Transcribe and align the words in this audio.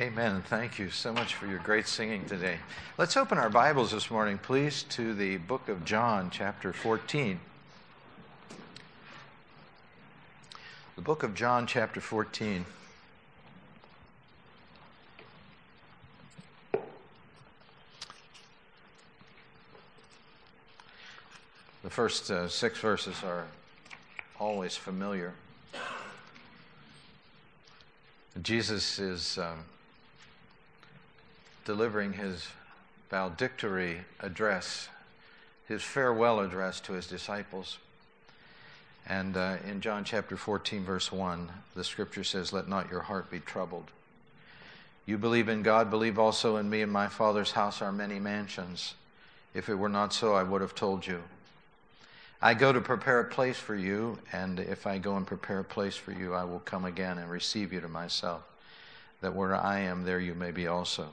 Amen. 0.00 0.42
Thank 0.48 0.80
you 0.80 0.90
so 0.90 1.12
much 1.12 1.36
for 1.36 1.46
your 1.46 1.60
great 1.60 1.86
singing 1.86 2.24
today. 2.24 2.58
Let's 2.98 3.16
open 3.16 3.38
our 3.38 3.48
Bibles 3.48 3.92
this 3.92 4.10
morning, 4.10 4.38
please, 4.38 4.82
to 4.88 5.14
the 5.14 5.36
book 5.36 5.68
of 5.68 5.84
John, 5.84 6.30
chapter 6.30 6.72
14. 6.72 7.38
The 10.96 11.00
book 11.00 11.22
of 11.22 11.36
John, 11.36 11.68
chapter 11.68 12.00
14. 12.00 12.64
The 21.84 21.90
first 21.90 22.32
uh, 22.32 22.48
six 22.48 22.80
verses 22.80 23.22
are 23.22 23.44
always 24.40 24.76
familiar. 24.76 25.34
Jesus 28.42 28.98
is 28.98 29.38
um, 29.38 29.60
delivering 31.64 32.14
his 32.14 32.48
valedictory 33.10 34.00
address, 34.20 34.88
his 35.66 35.82
farewell 35.82 36.40
address 36.40 36.80
to 36.80 36.92
his 36.92 37.06
disciples. 37.06 37.78
And 39.06 39.36
uh, 39.36 39.56
in 39.68 39.80
John 39.80 40.04
chapter 40.04 40.36
14, 40.36 40.84
verse 40.84 41.12
1, 41.12 41.50
the 41.74 41.84
scripture 41.84 42.24
says, 42.24 42.52
Let 42.52 42.68
not 42.68 42.90
your 42.90 43.02
heart 43.02 43.30
be 43.30 43.40
troubled. 43.40 43.90
You 45.06 45.18
believe 45.18 45.48
in 45.48 45.62
God, 45.62 45.90
believe 45.90 46.18
also 46.18 46.56
in 46.56 46.70
me. 46.70 46.80
In 46.80 46.90
my 46.90 47.08
Father's 47.08 47.52
house 47.52 47.82
are 47.82 47.92
many 47.92 48.18
mansions. 48.18 48.94
If 49.52 49.68
it 49.68 49.74
were 49.74 49.90
not 49.90 50.14
so, 50.14 50.34
I 50.34 50.42
would 50.42 50.62
have 50.62 50.74
told 50.74 51.06
you. 51.06 51.22
I 52.40 52.54
go 52.54 52.72
to 52.72 52.80
prepare 52.80 53.20
a 53.20 53.24
place 53.24 53.58
for 53.58 53.74
you, 53.74 54.18
and 54.32 54.60
if 54.60 54.86
I 54.86 54.98
go 54.98 55.16
and 55.16 55.26
prepare 55.26 55.60
a 55.60 55.64
place 55.64 55.96
for 55.96 56.12
you, 56.12 56.34
I 56.34 56.44
will 56.44 56.60
come 56.60 56.84
again 56.84 57.18
and 57.18 57.30
receive 57.30 57.72
you 57.72 57.80
to 57.80 57.88
myself, 57.88 58.42
that 59.20 59.34
where 59.34 59.54
I 59.54 59.80
am, 59.80 60.04
there 60.04 60.20
you 60.20 60.34
may 60.34 60.50
be 60.50 60.66
also. 60.66 61.08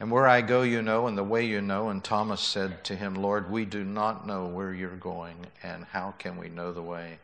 And 0.00 0.10
where 0.10 0.28
I 0.28 0.42
go, 0.42 0.62
you 0.62 0.80
know, 0.80 1.08
and 1.08 1.18
the 1.18 1.24
way 1.24 1.44
you 1.44 1.60
know. 1.60 1.88
And 1.88 2.02
Thomas 2.02 2.40
said 2.40 2.84
to 2.84 2.94
him, 2.94 3.14
Lord, 3.14 3.50
we 3.50 3.64
do 3.64 3.82
not 3.82 4.26
know 4.26 4.46
where 4.46 4.72
you're 4.72 4.90
going, 4.90 5.46
and 5.62 5.84
how 5.84 6.14
can 6.18 6.36
we 6.36 6.48
know 6.48 6.72
the 6.72 6.82
way? 6.82 7.18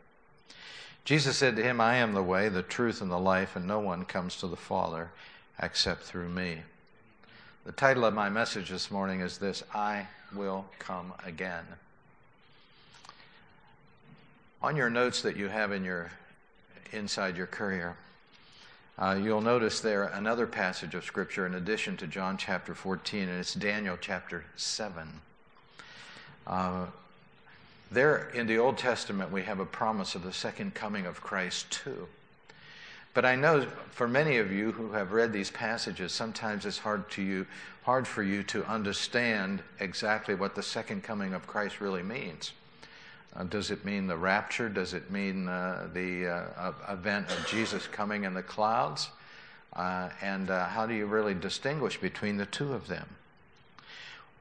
Jesus 1.05 1.37
said 1.37 1.55
to 1.55 1.63
him, 1.63 1.79
I 1.79 1.97
am 1.97 2.13
the 2.13 2.23
way, 2.23 2.49
the 2.49 2.63
truth, 2.63 3.01
and 3.01 3.11
the 3.11 3.19
life, 3.19 3.55
and 3.55 3.65
no 3.65 3.79
one 3.79 4.05
comes 4.05 4.37
to 4.37 4.47
the 4.47 4.55
Father 4.55 5.11
except 5.61 6.03
through 6.03 6.29
me. 6.29 6.59
The 7.65 7.71
title 7.71 8.05
of 8.05 8.13
my 8.13 8.29
message 8.29 8.69
this 8.69 8.91
morning 8.91 9.21
is 9.21 9.37
this 9.37 9.63
I 9.73 10.07
will 10.35 10.65
come 10.79 11.13
again. 11.25 11.65
On 14.61 14.75
your 14.75 14.89
notes 14.89 15.21
that 15.21 15.37
you 15.37 15.47
have 15.47 15.71
in 15.71 15.83
your 15.83 16.11
inside 16.91 17.37
your 17.37 17.47
courier, 17.47 17.97
uh, 18.97 19.19
you'll 19.21 19.41
notice 19.41 19.81
there 19.81 20.05
another 20.05 20.47
passage 20.47 20.95
of 20.95 21.03
Scripture 21.03 21.45
in 21.45 21.55
addition 21.55 21.97
to 21.97 22.07
John 22.07 22.37
chapter 22.37 22.73
14, 22.73 23.27
and 23.27 23.39
it's 23.39 23.53
Daniel 23.53 23.97
chapter 23.99 24.45
7. 24.55 25.21
Uh, 26.47 26.85
there 27.91 28.29
in 28.29 28.47
the 28.47 28.57
Old 28.57 28.77
Testament, 28.77 29.31
we 29.31 29.43
have 29.43 29.59
a 29.59 29.65
promise 29.65 30.15
of 30.15 30.23
the 30.23 30.31
second 30.31 30.73
coming 30.75 31.05
of 31.05 31.21
Christ 31.21 31.69
too. 31.71 32.07
But 33.13 33.25
I 33.25 33.35
know 33.35 33.65
for 33.91 34.07
many 34.07 34.37
of 34.37 34.51
you 34.51 34.71
who 34.71 34.91
have 34.91 35.11
read 35.11 35.31
these 35.31 35.49
passages, 35.49 36.11
sometimes 36.11 36.65
it's 36.65 36.77
hard 36.77 37.09
to 37.11 37.21
you, 37.21 37.47
hard 37.83 38.07
for 38.07 38.23
you 38.23 38.43
to 38.43 38.65
understand 38.65 39.61
exactly 39.79 40.35
what 40.35 40.55
the 40.55 40.63
second 40.63 41.03
coming 41.03 41.33
of 41.33 41.47
Christ 41.47 41.79
really 41.79 42.03
means. 42.03 42.51
Uh, 43.37 43.43
does 43.43 43.69
it 43.69 43.83
mean 43.83 44.07
the 44.07 44.17
rapture? 44.17 44.69
Does 44.69 44.93
it 44.93 45.11
mean 45.11 45.49
uh, 45.49 45.89
the 45.93 46.27
uh, 46.27 46.71
event 46.89 47.29
of 47.31 47.45
Jesus 47.47 47.87
coming 47.87 48.23
in 48.23 48.33
the 48.33 48.43
clouds? 48.43 49.09
Uh, 49.73 50.09
and 50.21 50.49
uh, 50.49 50.67
how 50.67 50.85
do 50.85 50.93
you 50.93 51.05
really 51.05 51.33
distinguish 51.33 51.99
between 51.99 52.37
the 52.37 52.45
two 52.45 52.73
of 52.73 52.87
them? 52.87 53.07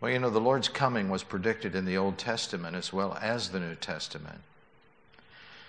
Well, 0.00 0.12
you 0.12 0.18
know, 0.18 0.30
the 0.30 0.40
Lord's 0.40 0.68
coming 0.68 1.08
was 1.08 1.24
predicted 1.24 1.74
in 1.74 1.84
the 1.84 1.96
Old 1.96 2.18
Testament 2.18 2.76
as 2.76 2.92
well 2.92 3.18
as 3.20 3.50
the 3.50 3.58
New 3.58 3.74
Testament. 3.74 4.38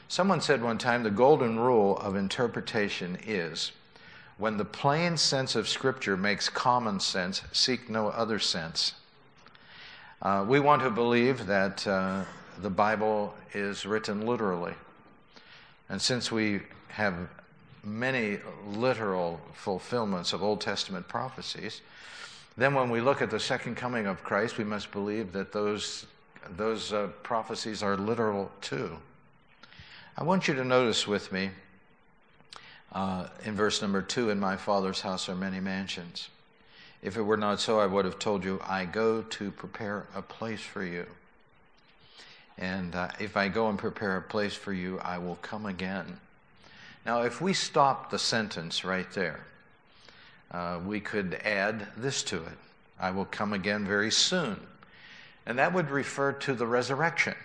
Someone 0.07 0.41
said 0.41 0.61
one 0.61 0.77
time 0.77 1.01
the 1.01 1.09
golden 1.09 1.57
rule 1.57 1.97
of 1.97 2.15
interpretation 2.15 3.17
is 3.25 3.71
when 4.37 4.57
the 4.57 4.65
plain 4.65 5.17
sense 5.17 5.55
of 5.55 5.67
Scripture 5.67 6.17
makes 6.17 6.49
common 6.49 6.99
sense, 6.99 7.41
seek 7.53 7.89
no 7.89 8.09
other 8.09 8.37
sense. 8.37 8.93
Uh, 10.21 10.45
we 10.47 10.59
want 10.59 10.83
to 10.83 10.89
believe 10.89 11.47
that 11.47 11.87
the 12.61 12.69
Bible 12.69 13.33
is 13.53 13.85
written 13.85 14.25
literally. 14.25 14.73
And 15.89 16.01
since 16.01 16.31
we 16.31 16.61
have 16.89 17.13
many 17.83 18.39
literal 18.67 19.39
fulfillments 19.53 20.33
of 20.33 20.41
Old 20.41 20.61
Testament 20.61 21.07
prophecies, 21.07 21.81
then 22.57 22.73
when 22.73 22.89
we 22.89 23.01
look 23.01 23.21
at 23.21 23.29
the 23.29 23.39
second 23.39 23.75
coming 23.75 24.07
of 24.07 24.23
Christ, 24.23 24.57
we 24.57 24.63
must 24.63 24.91
believe 24.91 25.33
that 25.33 25.51
those, 25.51 26.05
those 26.57 26.93
uh, 26.93 27.07
prophecies 27.21 27.83
are 27.83 27.97
literal 27.97 28.51
too. 28.61 28.97
I 30.17 30.23
want 30.23 30.47
you 30.47 30.53
to 30.55 30.63
notice 30.63 31.05
with 31.05 31.31
me 31.31 31.49
uh, 32.93 33.27
in 33.43 33.55
verse 33.55 33.81
number 33.81 34.01
two 34.01 34.29
In 34.29 34.39
my 34.39 34.55
Father's 34.55 35.01
house 35.01 35.27
are 35.27 35.35
many 35.35 35.59
mansions. 35.59 36.29
If 37.01 37.17
it 37.17 37.21
were 37.21 37.37
not 37.37 37.59
so, 37.59 37.79
I 37.79 37.85
would 37.85 38.05
have 38.05 38.17
told 38.17 38.43
you, 38.43 38.59
I 38.65 38.85
go 38.85 39.21
to 39.21 39.51
prepare 39.51 40.07
a 40.15 40.21
place 40.21 40.61
for 40.61 40.83
you. 40.83 41.05
And 42.57 42.95
uh, 42.95 43.09
if 43.19 43.35
I 43.35 43.49
go 43.49 43.69
and 43.69 43.77
prepare 43.77 44.17
a 44.17 44.21
place 44.21 44.53
for 44.53 44.71
you, 44.71 44.99
I 44.99 45.17
will 45.17 45.37
come 45.41 45.65
again. 45.65 46.19
Now, 47.05 47.21
if 47.23 47.41
we 47.41 47.53
stop 47.53 48.09
the 48.09 48.19
sentence 48.19 48.83
right 48.85 49.11
there, 49.11 49.41
uh, 50.51 50.79
we 50.85 50.99
could 50.99 51.35
add 51.43 51.87
this 51.97 52.23
to 52.23 52.37
it 52.37 52.57
I 52.99 53.11
will 53.11 53.25
come 53.25 53.53
again 53.53 53.85
very 53.85 54.11
soon. 54.11 54.57
And 55.45 55.59
that 55.59 55.73
would 55.73 55.91
refer 55.91 56.31
to 56.31 56.53
the 56.53 56.65
resurrection. 56.65 57.35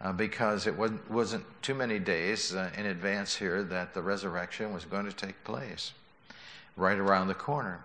Uh, 0.00 0.12
because 0.12 0.66
it 0.66 0.76
wasn't, 0.76 1.10
wasn't, 1.10 1.44
too 1.62 1.74
many 1.74 1.98
days 1.98 2.54
uh, 2.54 2.70
in 2.76 2.84
advance 2.84 3.34
here 3.34 3.62
that 3.62 3.94
the 3.94 4.02
resurrection 4.02 4.72
was 4.74 4.84
going 4.84 5.06
to 5.06 5.12
take 5.12 5.42
place, 5.42 5.94
right 6.76 6.98
around 6.98 7.28
the 7.28 7.34
corner. 7.34 7.80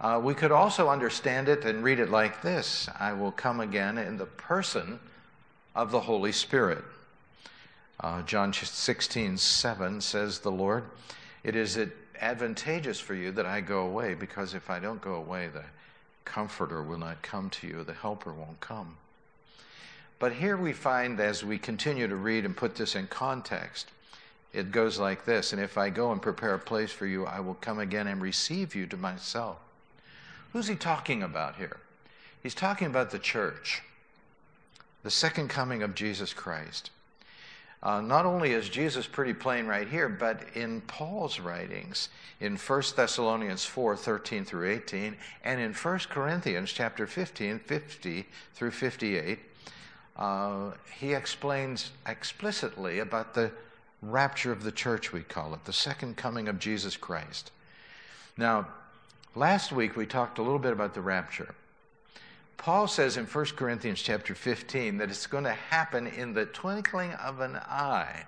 Uh, 0.00 0.20
we 0.22 0.34
could 0.34 0.52
also 0.52 0.90
understand 0.90 1.48
it 1.48 1.64
and 1.64 1.82
read 1.82 1.98
it 1.98 2.10
like 2.10 2.42
this 2.42 2.90
I 3.00 3.14
will 3.14 3.32
come 3.32 3.60
again 3.60 3.96
in 3.96 4.18
the 4.18 4.26
person 4.26 5.00
of 5.78 5.92
the 5.92 6.00
Holy 6.00 6.32
Spirit. 6.32 6.82
Uh, 8.00 8.20
John 8.22 8.52
16, 8.52 9.38
7 9.38 10.00
says, 10.00 10.40
The 10.40 10.50
Lord, 10.50 10.82
it 11.44 11.54
is 11.54 11.78
advantageous 12.20 12.98
for 12.98 13.14
you 13.14 13.30
that 13.30 13.46
I 13.46 13.60
go 13.60 13.86
away, 13.86 14.14
because 14.14 14.54
if 14.54 14.70
I 14.70 14.80
don't 14.80 15.00
go 15.00 15.14
away, 15.14 15.46
the 15.46 15.62
Comforter 16.24 16.82
will 16.82 16.98
not 16.98 17.22
come 17.22 17.48
to 17.50 17.68
you, 17.68 17.84
the 17.84 17.94
Helper 17.94 18.32
won't 18.32 18.58
come. 18.58 18.96
But 20.18 20.32
here 20.32 20.56
we 20.56 20.72
find, 20.72 21.20
as 21.20 21.44
we 21.44 21.58
continue 21.58 22.08
to 22.08 22.16
read 22.16 22.44
and 22.44 22.56
put 22.56 22.74
this 22.74 22.96
in 22.96 23.06
context, 23.06 23.92
it 24.52 24.72
goes 24.72 24.98
like 24.98 25.24
this 25.24 25.52
And 25.52 25.62
if 25.62 25.78
I 25.78 25.90
go 25.90 26.10
and 26.10 26.20
prepare 26.20 26.54
a 26.54 26.58
place 26.58 26.90
for 26.90 27.06
you, 27.06 27.24
I 27.24 27.38
will 27.38 27.54
come 27.54 27.78
again 27.78 28.08
and 28.08 28.20
receive 28.20 28.74
you 28.74 28.86
to 28.88 28.96
myself. 28.96 29.58
Who's 30.52 30.66
he 30.66 30.74
talking 30.74 31.22
about 31.22 31.54
here? 31.54 31.76
He's 32.42 32.54
talking 32.54 32.88
about 32.88 33.10
the 33.10 33.18
church 33.20 33.82
the 35.08 35.12
second 35.12 35.48
coming 35.48 35.82
of 35.82 35.94
Jesus 35.94 36.34
Christ. 36.34 36.90
Uh, 37.82 38.02
not 38.02 38.26
only 38.26 38.52
is 38.52 38.68
Jesus 38.68 39.06
pretty 39.06 39.32
plain 39.32 39.64
right 39.66 39.88
here, 39.88 40.06
but 40.06 40.42
in 40.54 40.82
Paul's 40.82 41.40
writings 41.40 42.10
in 42.40 42.58
1 42.58 42.82
Thessalonians 42.94 43.64
4 43.64 43.96
13 43.96 44.44
through 44.44 44.70
18, 44.70 45.16
and 45.44 45.60
in 45.62 45.72
1 45.72 45.98
Corinthians 46.10 46.70
chapter 46.70 47.06
15 47.06 47.58
50 47.58 48.26
through 48.52 48.70
58, 48.70 49.38
uh, 50.18 50.72
he 51.00 51.14
explains 51.14 51.92
explicitly 52.06 52.98
about 52.98 53.32
the 53.32 53.50
rapture 54.02 54.52
of 54.52 54.62
the 54.62 54.72
church, 54.72 55.10
we 55.10 55.22
call 55.22 55.54
it, 55.54 55.64
the 55.64 55.72
second 55.72 56.18
coming 56.18 56.48
of 56.48 56.58
Jesus 56.58 56.98
Christ. 56.98 57.50
Now, 58.36 58.68
last 59.34 59.72
week 59.72 59.96
we 59.96 60.04
talked 60.04 60.36
a 60.36 60.42
little 60.42 60.58
bit 60.58 60.74
about 60.74 60.92
the 60.92 61.00
rapture. 61.00 61.54
Paul 62.58 62.88
says 62.88 63.16
in 63.16 63.24
1 63.24 63.44
Corinthians 63.56 64.02
chapter 64.02 64.34
15 64.34 64.98
that 64.98 65.08
it's 65.08 65.26
going 65.26 65.44
to 65.44 65.52
happen 65.52 66.08
in 66.08 66.34
the 66.34 66.44
twinkling 66.44 67.12
of 67.12 67.40
an 67.40 67.56
eye. 67.56 68.24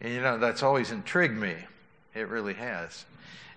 And 0.00 0.12
you 0.12 0.20
know, 0.20 0.38
that's 0.38 0.62
always 0.62 0.90
intrigued 0.90 1.36
me. 1.36 1.54
It 2.14 2.28
really 2.28 2.54
has. 2.54 3.04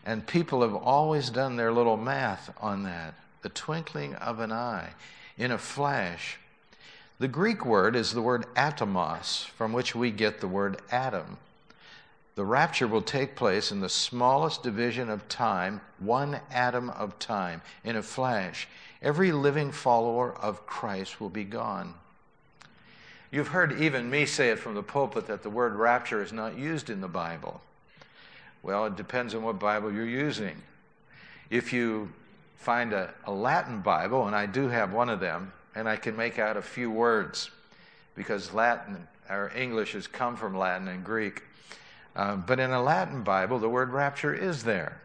And 0.05 0.27
people 0.27 0.61
have 0.61 0.75
always 0.75 1.29
done 1.29 1.55
their 1.55 1.71
little 1.71 1.97
math 1.97 2.53
on 2.61 2.83
that. 2.83 3.15
The 3.43 3.49
twinkling 3.49 4.13
of 4.15 4.39
an 4.39 4.51
eye, 4.51 4.89
in 5.37 5.51
a 5.51 5.57
flash. 5.57 6.37
The 7.19 7.27
Greek 7.27 7.65
word 7.65 7.95
is 7.95 8.13
the 8.13 8.21
word 8.21 8.45
atomos, 8.55 9.45
from 9.45 9.73
which 9.73 9.95
we 9.95 10.11
get 10.11 10.41
the 10.41 10.47
word 10.47 10.81
atom. 10.91 11.37
The 12.35 12.45
rapture 12.45 12.87
will 12.87 13.01
take 13.01 13.35
place 13.35 13.71
in 13.71 13.79
the 13.79 13.89
smallest 13.89 14.63
division 14.63 15.09
of 15.09 15.27
time, 15.27 15.81
one 15.99 16.39
atom 16.51 16.89
of 16.89 17.17
time, 17.19 17.61
in 17.83 17.95
a 17.95 18.03
flash 18.03 18.67
every 19.01 19.31
living 19.31 19.71
follower 19.71 20.33
of 20.35 20.65
Christ 20.65 21.19
will 21.19 21.29
be 21.29 21.43
gone. 21.43 21.93
You've 23.31 23.49
heard 23.49 23.81
even 23.81 24.09
me 24.09 24.25
say 24.25 24.49
it 24.49 24.59
from 24.59 24.75
the 24.75 24.83
pulpit 24.83 25.27
that 25.27 25.41
the 25.41 25.49
word 25.49 25.75
rapture 25.75 26.21
is 26.21 26.33
not 26.33 26.57
used 26.57 26.89
in 26.89 27.01
the 27.01 27.07
Bible. 27.07 27.61
Well, 28.61 28.85
it 28.85 28.95
depends 28.95 29.33
on 29.33 29.43
what 29.43 29.57
Bible 29.57 29.91
you're 29.91 30.05
using. 30.05 30.61
If 31.49 31.73
you 31.73 32.11
find 32.57 32.93
a, 32.93 33.13
a 33.25 33.31
Latin 33.31 33.81
Bible, 33.81 34.27
and 34.27 34.35
I 34.35 34.45
do 34.45 34.67
have 34.67 34.93
one 34.93 35.09
of 35.09 35.19
them, 35.19 35.51
and 35.73 35.87
I 35.87 35.95
can 35.95 36.15
make 36.15 36.37
out 36.37 36.57
a 36.57 36.61
few 36.61 36.91
words 36.91 37.49
because 38.15 38.53
Latin 38.53 39.07
or 39.29 39.51
English 39.55 39.93
has 39.93 40.07
come 40.07 40.35
from 40.35 40.57
Latin 40.57 40.89
and 40.89 41.03
Greek. 41.03 41.43
Uh, 42.15 42.35
but 42.35 42.59
in 42.59 42.71
a 42.71 42.81
Latin 42.81 43.23
Bible, 43.23 43.57
the 43.57 43.69
word 43.69 43.91
rapture 43.91 44.33
is 44.33 44.63
there. 44.63 45.01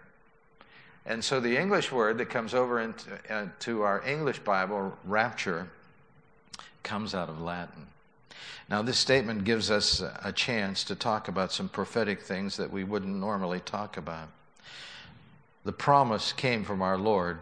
And 1.06 1.24
so 1.24 1.38
the 1.38 1.56
English 1.56 1.92
word 1.92 2.18
that 2.18 2.30
comes 2.30 2.52
over 2.52 2.80
into 2.80 3.50
to 3.60 3.82
our 3.82 4.04
English 4.04 4.40
Bible, 4.40 4.96
rapture, 5.04 5.68
comes 6.82 7.14
out 7.14 7.28
of 7.28 7.40
Latin. 7.40 7.86
Now, 8.68 8.82
this 8.82 8.98
statement 8.98 9.44
gives 9.44 9.70
us 9.70 10.02
a 10.24 10.32
chance 10.32 10.82
to 10.84 10.96
talk 10.96 11.28
about 11.28 11.52
some 11.52 11.68
prophetic 11.68 12.22
things 12.22 12.56
that 12.56 12.72
we 12.72 12.82
wouldn't 12.82 13.14
normally 13.14 13.60
talk 13.60 13.96
about. 13.96 14.28
The 15.64 15.72
promise 15.72 16.32
came 16.32 16.64
from 16.64 16.82
our 16.82 16.98
Lord 16.98 17.38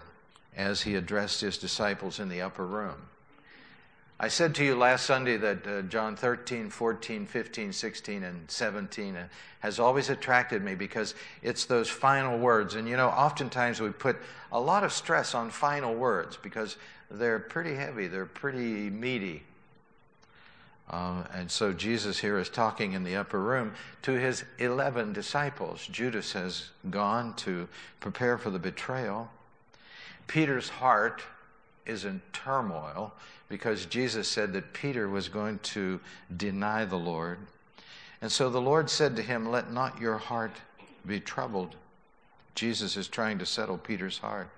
as 0.55 0.82
he 0.82 0.94
addressed 0.94 1.40
his 1.40 1.56
disciples 1.56 2.20
in 2.20 2.28
the 2.28 2.43
upper 2.43 2.67
room. 2.67 3.08
I 4.19 4.28
said 4.28 4.55
to 4.56 4.64
you 4.64 4.76
last 4.76 5.06
Sunday 5.06 5.37
that 5.38 5.66
uh, 5.66 5.82
John 5.82 6.14
13, 6.14 6.70
14, 6.70 7.26
15, 7.26 7.72
16, 7.72 8.22
and 8.22 8.49
17 8.49 9.16
uh, 9.16 9.26
has 9.58 9.81
always 9.81 10.08
attracted 10.08 10.62
me 10.62 10.76
because 10.76 11.16
it's 11.43 11.64
those 11.64 11.88
final 11.88 12.38
words. 12.38 12.76
And 12.76 12.88
you 12.88 12.96
know, 12.96 13.08
oftentimes 13.08 13.81
we 13.81 13.90
put 13.90 14.16
a 14.52 14.61
lot 14.61 14.84
of 14.84 14.93
stress 14.93 15.34
on 15.34 15.50
final 15.50 15.94
words 15.94 16.38
because 16.40 16.76
they're 17.11 17.40
pretty 17.40 17.75
heavy, 17.75 18.06
they're 18.06 18.25
pretty 18.25 18.88
meaty. 18.88 19.43
Uh, 20.88 21.25
and 21.32 21.50
so 21.50 21.72
Jesus 21.72 22.19
here 22.19 22.38
is 22.38 22.49
talking 22.49 22.93
in 22.93 23.02
the 23.02 23.17
upper 23.17 23.40
room 23.40 23.72
to 24.02 24.12
his 24.12 24.44
11 24.58 25.12
disciples. 25.12 25.87
Judas 25.90 26.32
has 26.34 26.70
gone 26.90 27.34
to 27.37 27.67
prepare 28.00 28.38
for 28.38 28.50
the 28.50 28.58
betrayal. 28.58 29.31
Peter's 30.26 30.69
heart 30.69 31.22
is 31.86 32.04
in 32.04 32.20
turmoil 32.32 33.12
because 33.48 33.86
Jesus 33.86 34.28
said 34.28 34.52
that 34.52 34.72
Peter 34.72 35.08
was 35.08 35.28
going 35.28 35.58
to 35.60 36.00
deny 36.36 36.84
the 36.84 36.96
Lord. 36.96 37.38
And 38.22 38.32
so 38.32 38.48
the 38.48 38.60
Lord 38.60 38.88
said 38.88 39.16
to 39.16 39.22
him, 39.22 39.50
Let 39.50 39.72
not 39.72 40.00
your 40.00 40.19
heart 40.19 40.52
be 41.06 41.20
troubled. 41.20 41.76
Jesus 42.54 42.96
is 42.96 43.08
trying 43.08 43.38
to 43.38 43.46
settle 43.46 43.76
Peter's 43.76 44.19
heart. 44.19 44.48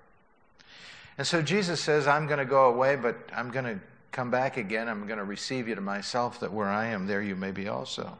And 1.17 1.25
so 1.25 1.41
Jesus 1.41 1.81
says, 1.81 2.07
I'm 2.07 2.27
going 2.27 2.39
to 2.39 2.45
go 2.45 2.65
away, 2.65 2.95
but 2.95 3.17
I'm 3.35 3.49
going 3.49 3.65
to 3.65 3.79
come 4.11 4.29
back 4.29 4.57
again. 4.57 4.87
I'm 4.87 5.07
going 5.07 5.19
to 5.19 5.25
receive 5.25 5.67
you 5.67 5.75
to 5.75 5.81
myself, 5.81 6.39
that 6.39 6.53
where 6.53 6.67
I 6.67 6.87
am, 6.87 7.07
there 7.07 7.21
you 7.21 7.35
may 7.35 7.51
be 7.51 7.67
also. 7.67 8.17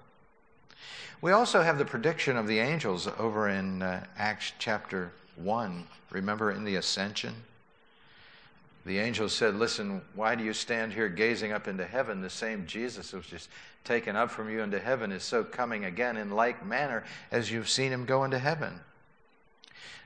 We 1.21 1.31
also 1.31 1.61
have 1.61 1.77
the 1.77 1.85
prediction 1.85 2.37
of 2.37 2.47
the 2.47 2.59
angels 2.59 3.07
over 3.17 3.49
in 3.49 3.81
uh, 3.81 4.05
Acts 4.17 4.53
chapter 4.59 5.11
1. 5.37 5.87
Remember 6.11 6.51
in 6.51 6.63
the 6.63 6.75
ascension? 6.75 7.33
The 8.87 8.99
angel 8.99 9.27
said, 9.27 9.55
Listen, 9.55 10.01
why 10.15 10.35
do 10.35 10.45
you 10.45 10.53
stand 10.53 10.93
here 10.93 11.09
gazing 11.09 11.51
up 11.51 11.67
into 11.67 11.85
heaven? 11.85 12.21
The 12.21 12.29
same 12.29 12.65
Jesus 12.65 13.11
who 13.11 13.17
was 13.17 13.27
just 13.27 13.49
taken 13.83 14.15
up 14.15 14.31
from 14.31 14.49
you 14.49 14.61
into 14.61 14.79
heaven 14.79 15.11
is 15.11 15.23
so 15.23 15.43
coming 15.43 15.83
again 15.83 16.15
in 16.15 16.31
like 16.31 16.65
manner 16.65 17.03
as 17.29 17.51
you've 17.51 17.67
seen 17.67 17.91
him 17.91 18.05
go 18.05 18.23
into 18.23 18.39
heaven. 18.39 18.79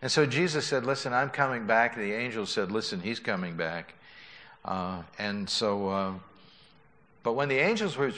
And 0.01 0.11
so 0.11 0.25
Jesus 0.25 0.65
said, 0.65 0.83
Listen, 0.83 1.13
I'm 1.13 1.29
coming 1.29 1.67
back. 1.67 1.95
The 1.95 2.11
angel 2.11 2.47
said, 2.47 2.71
Listen, 2.71 2.99
he's 2.99 3.19
coming 3.19 3.55
back. 3.55 3.93
Uh, 4.65 5.03
and 5.19 5.47
so, 5.47 5.87
uh, 5.89 6.13
but 7.21 7.33
when 7.33 7.49
the 7.49 7.59
angels 7.59 7.97
were, 7.97 8.11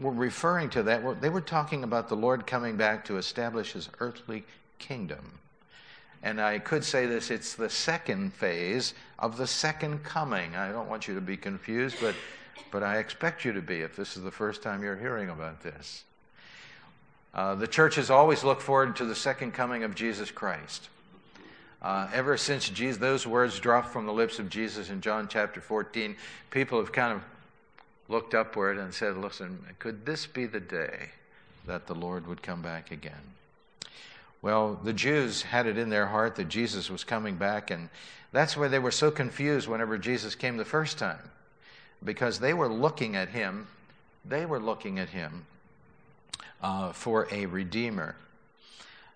were 0.00 0.10
referring 0.10 0.68
to 0.70 0.82
that, 0.82 1.20
they 1.20 1.28
were 1.28 1.40
talking 1.40 1.84
about 1.84 2.08
the 2.08 2.16
Lord 2.16 2.44
coming 2.44 2.76
back 2.76 3.04
to 3.04 3.18
establish 3.18 3.72
his 3.72 3.88
earthly 4.00 4.44
kingdom. 4.80 5.38
And 6.22 6.40
I 6.40 6.58
could 6.58 6.84
say 6.84 7.06
this 7.06 7.30
it's 7.30 7.54
the 7.54 7.70
second 7.70 8.32
phase 8.32 8.94
of 9.18 9.36
the 9.36 9.46
second 9.46 10.02
coming. 10.02 10.56
I 10.56 10.72
don't 10.72 10.88
want 10.88 11.08
you 11.08 11.14
to 11.14 11.20
be 11.20 11.36
confused, 11.36 11.96
but, 12.00 12.14
but 12.70 12.82
I 12.82 12.98
expect 12.98 13.44
you 13.44 13.52
to 13.52 13.62
be 13.62 13.80
if 13.80 13.96
this 13.96 14.16
is 14.16 14.22
the 14.22 14.30
first 14.30 14.62
time 14.62 14.82
you're 14.82 14.96
hearing 14.96 15.30
about 15.30 15.62
this. 15.62 16.04
Uh, 17.34 17.54
the 17.54 17.68
church 17.68 17.94
has 17.96 18.10
always 18.10 18.42
looked 18.42 18.62
forward 18.62 18.96
to 18.96 19.04
the 19.04 19.14
second 19.14 19.52
coming 19.52 19.84
of 19.84 19.94
Jesus 19.94 20.30
Christ. 20.30 20.88
Uh, 21.80 22.08
ever 22.12 22.36
since 22.36 22.68
Jesus, 22.68 22.98
those 22.98 23.26
words 23.26 23.60
dropped 23.60 23.92
from 23.92 24.06
the 24.06 24.12
lips 24.12 24.40
of 24.40 24.50
Jesus 24.50 24.90
in 24.90 25.00
John 25.00 25.28
chapter 25.28 25.60
14, 25.60 26.16
people 26.50 26.78
have 26.80 26.90
kind 26.90 27.12
of 27.12 27.22
looked 28.08 28.34
upward 28.34 28.78
and 28.78 28.92
said, 28.92 29.16
Listen, 29.16 29.58
could 29.78 30.04
this 30.04 30.26
be 30.26 30.46
the 30.46 30.60
day 30.60 31.10
that 31.66 31.86
the 31.86 31.94
Lord 31.94 32.26
would 32.26 32.42
come 32.42 32.62
back 32.62 32.90
again? 32.90 33.12
Well, 34.40 34.78
the 34.82 34.92
Jews 34.92 35.42
had 35.42 35.66
it 35.66 35.78
in 35.78 35.88
their 35.88 36.06
heart 36.06 36.36
that 36.36 36.48
Jesus 36.48 36.90
was 36.90 37.02
coming 37.02 37.36
back, 37.36 37.70
and 37.70 37.88
that's 38.32 38.56
why 38.56 38.68
they 38.68 38.78
were 38.78 38.92
so 38.92 39.10
confused 39.10 39.66
whenever 39.66 39.98
Jesus 39.98 40.34
came 40.34 40.56
the 40.56 40.64
first 40.64 40.98
time, 40.98 41.30
because 42.04 42.38
they 42.38 42.54
were 42.54 42.68
looking 42.68 43.16
at 43.16 43.28
him, 43.30 43.66
they 44.24 44.46
were 44.46 44.60
looking 44.60 44.98
at 44.98 45.08
him 45.08 45.46
uh, 46.62 46.92
for 46.92 47.26
a 47.32 47.46
redeemer. 47.46 48.14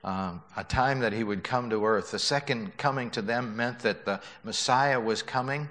Um, 0.04 0.42
a 0.56 0.64
time 0.64 0.98
that 1.00 1.12
he 1.12 1.22
would 1.22 1.44
come 1.44 1.70
to 1.70 1.86
earth. 1.86 2.10
The 2.10 2.19
second 2.19 2.76
coming 2.76 3.10
to 3.10 3.22
them 3.22 3.56
meant 3.56 3.78
that 3.80 4.04
the 4.04 4.20
Messiah 4.42 4.98
was 4.98 5.22
coming 5.22 5.69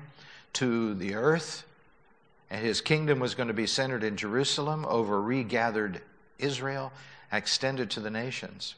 to 0.53 0.93
the 0.93 1.15
earth, 1.15 1.65
and 2.49 2.63
his 2.63 2.79
kingdom 2.79 3.19
was 3.19 3.35
going 3.35 3.49
to 3.49 3.53
be 3.53 3.67
centered 3.67 4.05
in 4.05 4.15
Jerusalem 4.15 4.85
over 4.87 5.21
regathered 5.21 6.01
Israel, 6.39 6.93
extended 7.33 7.89
to 7.91 7.99
the 7.99 8.09
nations. 8.09 8.75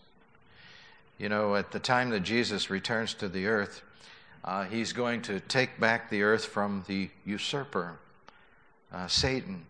You 1.23 1.29
know, 1.29 1.55
at 1.55 1.71
the 1.71 1.79
time 1.79 2.09
that 2.09 2.19
Jesus 2.19 2.69
returns 2.69 3.13
to 3.13 3.29
the 3.29 3.47
earth, 3.47 3.81
uh, 4.43 4.65
he's 4.65 4.91
going 4.91 5.21
to 5.21 5.39
take 5.39 5.79
back 5.79 6.09
the 6.09 6.21
earth 6.21 6.43
from 6.43 6.83
the 6.85 7.09
usurper, 7.23 7.97
uh, 8.91 9.07
Satan. 9.07 9.65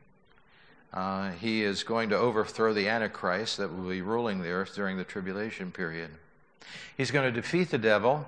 Uh, 0.92 1.30
he 1.34 1.62
is 1.62 1.84
going 1.84 2.10
to 2.10 2.18
overthrow 2.18 2.74
the 2.74 2.90
Antichrist 2.90 3.58
that 3.58 3.72
will 3.72 3.88
be 3.88 4.02
ruling 4.02 4.42
the 4.42 4.50
earth 4.50 4.74
during 4.74 4.98
the 4.98 5.04
tribulation 5.04 5.72
period. 5.72 6.10
He's 6.98 7.12
going 7.12 7.32
to 7.32 7.42
defeat 7.42 7.70
the 7.70 7.78
devil, 7.78 8.26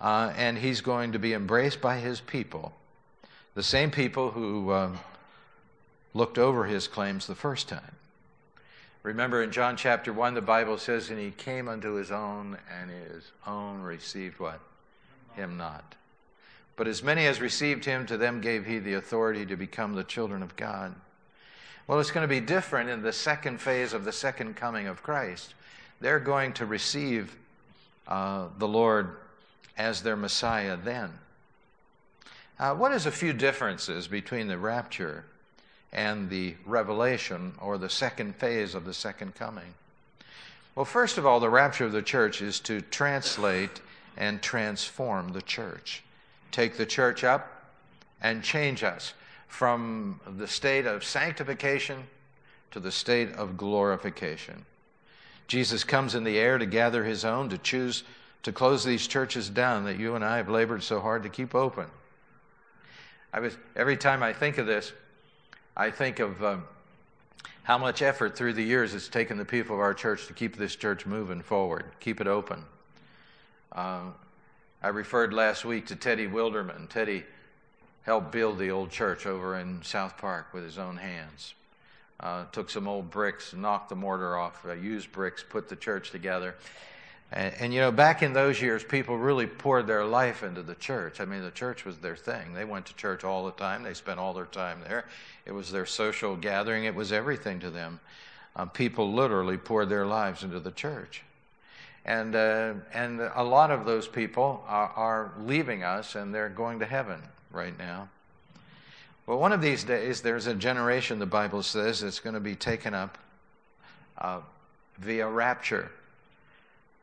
uh, 0.00 0.32
and 0.34 0.56
he's 0.56 0.80
going 0.80 1.12
to 1.12 1.18
be 1.18 1.34
embraced 1.34 1.82
by 1.82 1.98
his 1.98 2.22
people, 2.22 2.72
the 3.56 3.62
same 3.62 3.90
people 3.90 4.30
who 4.30 4.70
uh, 4.70 4.96
looked 6.14 6.38
over 6.38 6.64
his 6.64 6.88
claims 6.88 7.26
the 7.26 7.34
first 7.34 7.68
time. 7.68 7.97
Remember 9.02 9.42
in 9.42 9.52
John 9.52 9.76
chapter 9.76 10.12
1, 10.12 10.34
the 10.34 10.40
Bible 10.40 10.76
says, 10.76 11.10
And 11.10 11.18
he 11.18 11.30
came 11.30 11.68
unto 11.68 11.94
his 11.94 12.10
own, 12.10 12.58
and 12.80 12.90
his 12.90 13.30
own 13.46 13.80
received 13.80 14.40
what? 14.40 14.60
Him 15.34 15.56
not. 15.56 15.94
But 16.76 16.88
as 16.88 17.02
many 17.02 17.26
as 17.26 17.40
received 17.40 17.84
him, 17.84 18.06
to 18.06 18.16
them 18.16 18.40
gave 18.40 18.66
he 18.66 18.78
the 18.78 18.94
authority 18.94 19.46
to 19.46 19.56
become 19.56 19.94
the 19.94 20.04
children 20.04 20.42
of 20.42 20.56
God. 20.56 20.94
Well, 21.86 22.00
it's 22.00 22.10
going 22.10 22.22
to 22.22 22.28
be 22.28 22.40
different 22.40 22.90
in 22.90 23.02
the 23.02 23.12
second 23.12 23.60
phase 23.60 23.92
of 23.92 24.04
the 24.04 24.12
second 24.12 24.56
coming 24.56 24.86
of 24.86 25.02
Christ. 25.02 25.54
They're 26.00 26.20
going 26.20 26.52
to 26.54 26.66
receive 26.66 27.36
uh, 28.06 28.48
the 28.58 28.68
Lord 28.68 29.16
as 29.76 30.02
their 30.02 30.16
Messiah 30.16 30.76
then. 30.76 31.10
Uh, 32.58 32.74
what 32.74 32.92
is 32.92 33.06
a 33.06 33.10
few 33.10 33.32
differences 33.32 34.08
between 34.08 34.48
the 34.48 34.58
rapture 34.58 35.24
and 35.92 36.28
the 36.28 36.54
revelation 36.66 37.54
or 37.60 37.78
the 37.78 37.90
second 37.90 38.36
phase 38.36 38.74
of 38.74 38.84
the 38.84 38.94
second 38.94 39.34
coming? 39.34 39.74
Well, 40.74 40.84
first 40.84 41.18
of 41.18 41.26
all, 41.26 41.40
the 41.40 41.50
rapture 41.50 41.86
of 41.86 41.92
the 41.92 42.02
church 42.02 42.40
is 42.40 42.60
to 42.60 42.80
translate 42.80 43.80
and 44.16 44.40
transform 44.40 45.32
the 45.32 45.42
church. 45.42 46.02
Take 46.52 46.76
the 46.76 46.86
church 46.86 47.24
up 47.24 47.72
and 48.20 48.42
change 48.42 48.82
us 48.82 49.14
from 49.48 50.20
the 50.36 50.46
state 50.46 50.86
of 50.86 51.04
sanctification 51.04 52.04
to 52.70 52.80
the 52.80 52.92
state 52.92 53.32
of 53.32 53.56
glorification. 53.56 54.64
Jesus 55.46 55.82
comes 55.82 56.14
in 56.14 56.24
the 56.24 56.38
air 56.38 56.58
to 56.58 56.66
gather 56.66 57.04
his 57.04 57.24
own, 57.24 57.48
to 57.48 57.58
choose 57.58 58.04
to 58.42 58.52
close 58.52 58.84
these 58.84 59.06
churches 59.06 59.50
down 59.50 59.84
that 59.84 59.98
you 59.98 60.14
and 60.14 60.24
I 60.24 60.36
have 60.36 60.48
labored 60.48 60.82
so 60.82 61.00
hard 61.00 61.22
to 61.24 61.28
keep 61.28 61.54
open. 61.54 61.86
I 63.32 63.40
was, 63.40 63.56
every 63.74 63.96
time 63.96 64.22
I 64.22 64.32
think 64.32 64.58
of 64.58 64.66
this, 64.66 64.92
I 65.80 65.92
think 65.92 66.18
of 66.18 66.42
um, 66.42 66.64
how 67.62 67.78
much 67.78 68.02
effort 68.02 68.36
through 68.36 68.54
the 68.54 68.64
years 68.64 68.94
it's 68.94 69.06
taken 69.06 69.38
the 69.38 69.44
people 69.44 69.76
of 69.76 69.80
our 69.80 69.94
church 69.94 70.26
to 70.26 70.32
keep 70.32 70.56
this 70.56 70.74
church 70.74 71.06
moving 71.06 71.40
forward, 71.40 71.84
keep 72.00 72.20
it 72.20 72.26
open. 72.26 72.64
Uh, 73.70 74.06
I 74.82 74.88
referred 74.88 75.32
last 75.32 75.64
week 75.64 75.86
to 75.86 75.94
Teddy 75.94 76.26
Wilderman. 76.26 76.88
Teddy 76.88 77.22
helped 78.02 78.32
build 78.32 78.58
the 78.58 78.72
old 78.72 78.90
church 78.90 79.24
over 79.24 79.56
in 79.56 79.80
South 79.84 80.18
Park 80.18 80.52
with 80.52 80.64
his 80.64 80.78
own 80.78 80.96
hands. 80.96 81.54
Uh, 82.18 82.46
took 82.50 82.70
some 82.70 82.88
old 82.88 83.08
bricks, 83.08 83.54
knocked 83.54 83.88
the 83.88 83.94
mortar 83.94 84.36
off, 84.36 84.66
uh, 84.66 84.72
used 84.72 85.12
bricks, 85.12 85.44
put 85.48 85.68
the 85.68 85.76
church 85.76 86.10
together. 86.10 86.56
And, 87.30 87.54
and, 87.60 87.74
you 87.74 87.80
know, 87.80 87.92
back 87.92 88.22
in 88.22 88.32
those 88.32 88.60
years, 88.60 88.82
people 88.82 89.16
really 89.18 89.46
poured 89.46 89.86
their 89.86 90.04
life 90.04 90.42
into 90.42 90.62
the 90.62 90.74
church. 90.74 91.20
I 91.20 91.26
mean, 91.26 91.42
the 91.42 91.50
church 91.50 91.84
was 91.84 91.98
their 91.98 92.16
thing. 92.16 92.54
They 92.54 92.64
went 92.64 92.86
to 92.86 92.94
church 92.96 93.22
all 93.22 93.44
the 93.44 93.52
time, 93.52 93.82
they 93.82 93.94
spent 93.94 94.18
all 94.18 94.32
their 94.32 94.46
time 94.46 94.80
there. 94.86 95.04
It 95.44 95.52
was 95.52 95.70
their 95.70 95.86
social 95.86 96.36
gathering, 96.36 96.84
it 96.84 96.94
was 96.94 97.12
everything 97.12 97.60
to 97.60 97.70
them. 97.70 98.00
Uh, 98.56 98.64
people 98.64 99.12
literally 99.12 99.56
poured 99.56 99.88
their 99.88 100.06
lives 100.06 100.42
into 100.42 100.58
the 100.58 100.70
church. 100.70 101.22
And, 102.04 102.34
uh, 102.34 102.74
and 102.94 103.20
a 103.20 103.44
lot 103.44 103.70
of 103.70 103.84
those 103.84 104.08
people 104.08 104.64
are, 104.66 104.88
are 104.88 105.32
leaving 105.40 105.82
us 105.82 106.14
and 106.14 106.34
they're 106.34 106.48
going 106.48 106.78
to 106.78 106.86
heaven 106.86 107.22
right 107.50 107.76
now. 107.78 108.08
Well, 109.26 109.38
one 109.38 109.52
of 109.52 109.60
these 109.60 109.84
days, 109.84 110.22
there's 110.22 110.46
a 110.46 110.54
generation, 110.54 111.18
the 111.18 111.26
Bible 111.26 111.62
says, 111.62 112.00
that's 112.00 112.18
going 112.18 112.32
to 112.32 112.40
be 112.40 112.54
taken 112.54 112.94
up 112.94 113.18
uh, 114.16 114.40
via 114.98 115.28
rapture. 115.28 115.90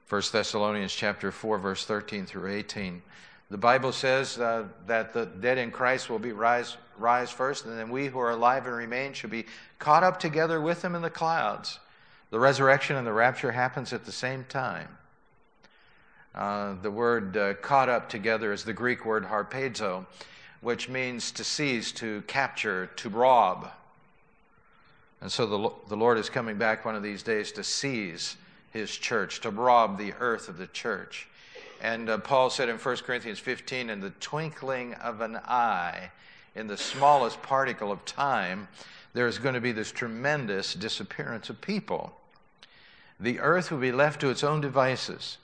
1 0.07 0.21
Thessalonians 0.31 0.93
chapter 0.93 1.31
4, 1.31 1.57
verse 1.57 1.83
13 1.83 2.27
through 2.27 2.51
18. 2.51 3.01
The 3.49 3.57
Bible 3.57 3.91
says 3.91 4.37
uh, 4.37 4.65
that 4.85 5.13
the 5.13 5.25
dead 5.25 5.57
in 5.57 5.71
Christ 5.71 6.11
will 6.11 6.19
be 6.19 6.31
rise, 6.31 6.77
rise 6.97 7.31
first, 7.31 7.65
and 7.65 7.77
then 7.77 7.89
we 7.89 8.07
who 8.07 8.19
are 8.19 8.29
alive 8.29 8.67
and 8.67 8.75
remain 8.75 9.13
shall 9.13 9.31
be 9.31 9.45
caught 9.79 10.03
up 10.03 10.19
together 10.19 10.61
with 10.61 10.83
them 10.83 10.93
in 10.93 11.01
the 11.01 11.09
clouds. 11.09 11.79
The 12.29 12.39
resurrection 12.39 12.97
and 12.97 13.07
the 13.07 13.13
rapture 13.13 13.51
happens 13.51 13.93
at 13.93 14.05
the 14.05 14.11
same 14.11 14.45
time. 14.47 14.89
Uh, 16.35 16.75
the 16.83 16.91
word 16.91 17.35
uh, 17.35 17.53
caught 17.55 17.89
up 17.89 18.07
together 18.07 18.53
is 18.53 18.63
the 18.63 18.73
Greek 18.73 19.05
word 19.05 19.25
harpazo, 19.25 20.05
which 20.61 20.87
means 20.87 21.31
to 21.31 21.43
seize, 21.43 21.91
to 21.93 22.21
capture, 22.27 22.87
to 22.97 23.09
rob. 23.09 23.71
And 25.21 25.31
so 25.31 25.47
the, 25.47 25.71
the 25.87 25.97
Lord 25.97 26.19
is 26.19 26.29
coming 26.29 26.57
back 26.57 26.85
one 26.85 26.95
of 26.95 27.01
these 27.01 27.23
days 27.23 27.51
to 27.53 27.63
seize 27.63 28.37
his 28.75 28.91
church, 28.91 29.39
to 29.39 29.49
rob 29.49 29.97
the 29.97 30.13
earth 30.19 30.49
of 30.49 30.57
the 30.57 30.67
church. 30.67 31.29
And 31.81 32.09
uh, 32.09 32.17
Paul 32.17 32.49
said 32.49 32.67
in 32.67 32.77
1 32.77 32.97
Corinthians 32.97 33.39
15, 33.39 33.89
in 33.89 34.01
the 34.01 34.09
twinkling 34.19 34.93
of 34.95 35.21
an 35.21 35.37
eye, 35.37 36.11
in 36.55 36.67
the 36.67 36.77
smallest 36.77 37.41
particle 37.41 37.91
of 37.91 38.03
time, 38.05 38.67
there 39.13 39.27
is 39.27 39.37
going 39.37 39.55
to 39.55 39.61
be 39.61 39.71
this 39.71 39.93
tremendous 39.93 40.73
disappearance 40.73 41.49
of 41.49 41.61
people. 41.61 42.13
The 43.17 43.39
earth 43.39 43.71
will 43.71 43.79
be 43.79 43.93
left 43.93 44.19
to 44.21 44.29
its 44.29 44.43
own 44.43 44.59
devices. 44.59 45.37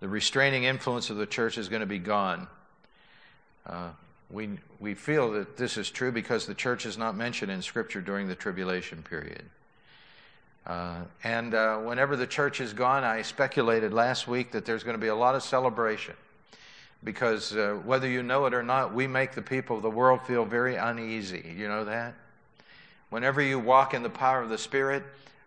The 0.00 0.08
restraining 0.08 0.64
influence 0.64 1.08
of 1.08 1.16
the 1.16 1.26
church 1.26 1.56
is 1.56 1.70
going 1.70 1.80
to 1.80 1.86
be 1.86 1.98
gone. 1.98 2.46
Uh, 3.66 3.88
we, 4.30 4.50
we 4.78 4.94
feel 4.94 5.30
that 5.32 5.56
this 5.56 5.78
is 5.78 5.90
true 5.90 6.12
because 6.12 6.46
the 6.46 6.54
church 6.54 6.84
is 6.84 6.98
not 6.98 7.16
mentioned 7.16 7.50
in 7.50 7.62
Scripture 7.62 8.02
during 8.02 8.28
the 8.28 8.34
tribulation 8.34 9.02
period. 9.02 9.44
Uh, 10.66 11.00
and 11.24 11.54
uh, 11.54 11.78
whenever 11.78 12.16
the 12.16 12.26
church 12.26 12.60
is 12.60 12.72
gone, 12.72 13.02
I 13.02 13.22
speculated 13.22 13.92
last 13.92 14.28
week 14.28 14.52
that 14.52 14.64
there's 14.64 14.84
going 14.84 14.94
to 14.94 15.00
be 15.00 15.08
a 15.08 15.14
lot 15.14 15.34
of 15.34 15.42
celebration. 15.42 16.14
Because 17.02 17.56
uh, 17.56 17.80
whether 17.84 18.06
you 18.06 18.22
know 18.22 18.44
it 18.46 18.52
or 18.52 18.62
not, 18.62 18.94
we 18.94 19.06
make 19.06 19.32
the 19.32 19.42
people 19.42 19.76
of 19.76 19.82
the 19.82 19.90
world 19.90 20.20
feel 20.26 20.44
very 20.44 20.76
uneasy. 20.76 21.54
You 21.56 21.68
know 21.68 21.84
that? 21.84 22.14
Whenever 23.08 23.40
you 23.40 23.58
walk 23.58 23.94
in 23.94 24.02
the 24.02 24.10
power 24.10 24.42
of 24.42 24.50
the 24.50 24.58
Spirit, 24.58 25.02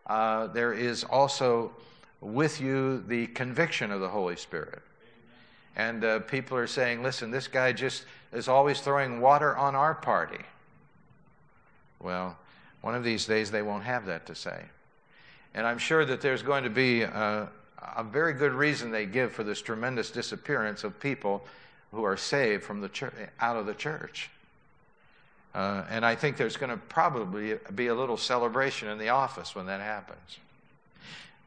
uh, 0.08 0.48
there 0.48 0.74
is 0.74 1.04
also 1.04 1.72
with 2.20 2.60
you 2.60 3.04
the 3.08 3.28
conviction 3.28 3.92
of 3.92 4.02
the 4.02 4.10
Holy 4.10 4.36
Spirit. 4.36 4.82
And 5.76 6.04
uh, 6.04 6.20
people 6.20 6.58
are 6.58 6.68
saying, 6.68 7.04
listen, 7.04 7.32
this 7.32 7.48
guy 7.48 7.72
just 7.72 8.06
is 8.32 8.48
always 8.48 8.80
throwing 8.82 9.22
water 9.22 9.56
on 9.56 9.76
our 9.76 9.96
party. 9.96 10.44
Well, 12.00 12.38
one 12.82 12.96
of 12.96 13.04
these 13.04 13.26
days 13.26 13.50
they 13.50 13.62
won't 13.62 13.84
have 13.84 14.06
that 14.08 14.26
to 14.28 14.36
say. 14.36 14.66
And 15.54 15.68
I'm 15.68 15.78
sure 15.78 16.04
that 16.06 16.22
there's 16.22 16.42
going 16.42 16.64
to 16.64 16.70
be 16.70 17.04
a, 17.04 17.50
a 17.96 18.04
very 18.04 18.34
good 18.34 18.54
reason 18.54 18.92
they 18.92 19.06
give 19.06 19.32
for 19.32 19.44
this 19.44 19.62
tremendous 19.62 20.12
disappearance 20.12 20.84
of 20.84 21.00
people 21.00 21.46
who 21.92 22.04
are 22.04 22.18
saved 22.18 22.64
from 22.64 22.82
the 22.82 22.90
church, 22.90 23.14
out 23.40 23.56
of 23.56 23.66
the 23.66 23.74
church. 23.74 24.30
Uh, 25.54 25.84
and 25.90 26.04
I 26.04 26.16
think 26.16 26.38
there's 26.38 26.58
going 26.58 26.72
to 26.72 26.78
probably 26.78 27.60
be 27.76 27.88
a 27.88 27.96
little 27.96 28.18
celebration 28.18 28.90
in 28.90 28.98
the 28.98 29.10
office 29.10 29.56
when 29.56 29.68
that 29.68 29.82
happens. 29.82 30.40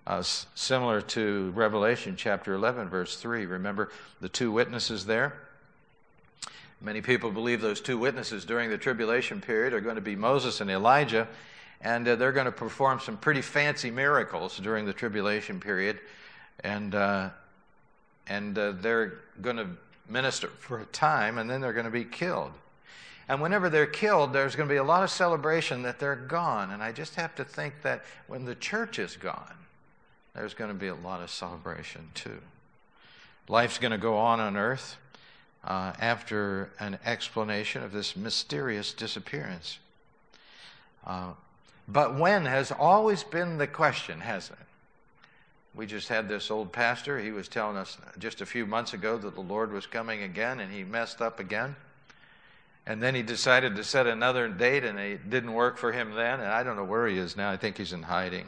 Uh, 0.07 0.23
similar 0.23 1.01
to 1.01 1.51
Revelation 1.57 2.15
chapter 2.17 2.55
11, 2.55 2.89
verse 2.89 3.17
3. 3.17 3.47
Remember 3.47 3.91
the 4.21 4.29
two 4.29 4.53
witnesses 4.53 5.07
there? 5.07 5.35
Many 6.81 7.01
people 7.01 7.33
believe 7.33 7.61
those 7.61 7.81
two 7.81 7.99
witnesses 7.99 8.45
during 8.45 8.71
the 8.71 8.79
tribulation 8.79 9.41
period 9.41 9.73
are 9.73 9.81
going 9.81 9.97
to 9.97 10.01
be 10.01 10.15
Moses 10.15 10.61
and 10.61 10.71
Elijah 10.71 11.27
and 11.81 12.07
uh, 12.07 12.17
they're 12.17 12.33
going 12.33 12.47
to 12.47 12.53
perform 12.53 13.01
some 13.01 13.17
pretty 13.17 13.43
fancy 13.43 13.91
miracles 13.91 14.59
during 14.59 14.87
the 14.87 14.93
tribulation 14.93 15.61
period, 15.61 16.01
and 16.65 16.95
uh, 16.95 17.31
and 18.29 18.59
uh, 18.59 18.73
they're 18.73 19.21
going 19.41 19.57
to 19.57 19.69
minister 20.09 20.49
for 20.59 20.81
a 20.81 20.87
time, 20.87 21.39
and 21.39 21.49
then 21.49 21.61
they're 21.61 21.73
going 21.73 21.87
to 21.87 21.91
be 21.91 22.05
killed. 22.05 22.53
And 23.29 23.41
whenever 23.41 23.69
they're 23.69 23.87
killed, 23.87 24.33
there's 24.33 24.55
going 24.55 24.69
to 24.69 24.73
be 24.73 24.79
a 24.79 24.85
lot 24.85 25.03
of 25.03 25.11
celebration 25.11 25.83
that 25.83 25.99
they're 25.99 26.15
gone. 26.15 26.71
And 26.71 26.83
I 26.83 26.93
just 26.93 27.17
have 27.17 27.35
to 27.37 27.45
think 27.45 27.83
that 27.83 28.05
when 28.29 28.45
the 28.45 28.55
church 28.55 28.99
is 28.99 29.17
gone, 29.17 29.55
there's 30.35 30.55
going 30.55 30.71
to 30.71 30.77
be 30.77 30.89
a 30.89 30.95
lot 30.95 31.23
of 31.23 31.31
celebration 31.31 32.09
too. 32.15 32.41
Life's 33.49 33.79
going 33.79 33.93
to 33.93 33.99
go 33.99 34.17
on 34.17 34.39
on 34.39 34.57
earth 34.57 34.97
uh, 35.65 35.93
after 35.99 36.71
an 36.79 36.99
explanation 37.05 37.83
of 37.83 37.93
this 37.93 38.17
mysterious 38.17 38.93
disappearance. 38.93 39.79
Uh, 41.05 41.33
but 41.89 42.19
when 42.19 42.47
has 42.47 42.73
always 42.73 43.23
been 43.23 43.59
the 43.59 43.67
question, 43.67 44.21
hasn't 44.21 44.59
it? 44.59 44.67
We 45.75 45.87
just 45.87 46.09
had 46.09 46.29
this 46.29 46.51
old 46.51 46.73
pastor. 46.73 47.19
He 47.19 47.31
was 47.31 47.49
telling 47.49 47.77
us 47.77 47.99
just 48.19 48.41
a 48.41 48.47
few 48.47 48.65
months 48.65 48.95
ago 48.95 49.19
that 49.19 49.35
the 49.35 49.43
Lord 49.43 49.73
was 49.73 49.87
coming 49.87 50.23
again, 50.23 50.61
and 50.61 50.73
he 50.73 50.85
messed 50.85 51.21
up 51.21 51.39
again. 51.39 51.77
And 52.87 53.03
then 53.03 53.15
he 53.15 53.23
decided 53.23 53.77
to 53.77 53.85
set 53.85 54.07
another 54.07 54.49
date, 54.49 54.85
and 54.85 54.99
it 54.99 55.29
didn't 55.29 55.53
work 55.53 55.77
for 55.77 55.93
him 55.93 56.15
then. 56.15 56.41
And 56.41 56.49
I 56.49 56.63
don't 56.63 56.77
know 56.77 56.85
where 56.85 57.07
he 57.07 57.19
is 57.19 57.37
now. 57.37 57.51
I 57.51 57.57
think 57.57 57.77
he's 57.77 57.93
in 57.93 58.03
hiding. 58.03 58.47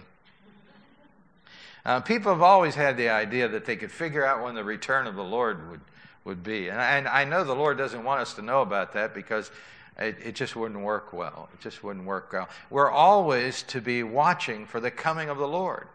Uh, 1.85 2.01
people 2.01 2.33
have 2.33 2.43
always 2.43 2.75
had 2.75 2.97
the 2.97 3.09
idea 3.11 3.49
that 3.49 3.65
they 3.65 3.77
could 3.77 3.93
figure 3.93 4.25
out 4.25 4.43
when 4.43 4.55
the 4.55 4.65
return 4.65 5.07
of 5.07 5.15
the 5.15 5.25
Lord 5.25 5.71
would, 5.71 5.81
would 6.25 6.43
be. 6.43 6.69
And 6.69 6.81
I, 6.81 6.97
and 6.97 7.09
I 7.09 7.25
know 7.25 7.45
the 7.45 7.55
Lord 7.55 7.79
doesn't 7.79 8.05
want 8.05 8.21
us 8.21 8.35
to 8.35 8.43
know 8.43 8.63
about 8.63 8.93
that 8.95 9.15
because 9.15 9.51
it, 9.99 10.17
it, 10.23 10.35
just 10.35 10.55
wouldn't 10.55 10.81
work 10.81 11.13
well. 11.13 11.49
It 11.53 11.61
just 11.61 11.83
wouldn't 11.83 12.07
work 12.07 12.33
well. 12.33 12.49
We're 12.71 12.91
always 12.91 13.63
to 13.65 13.81
be 13.81 14.03
watching 14.03 14.67
for 14.67 14.81
the 14.81 14.91
coming 14.91 15.29
of 15.29 15.39
the 15.39 15.49
Lord. 15.49 15.89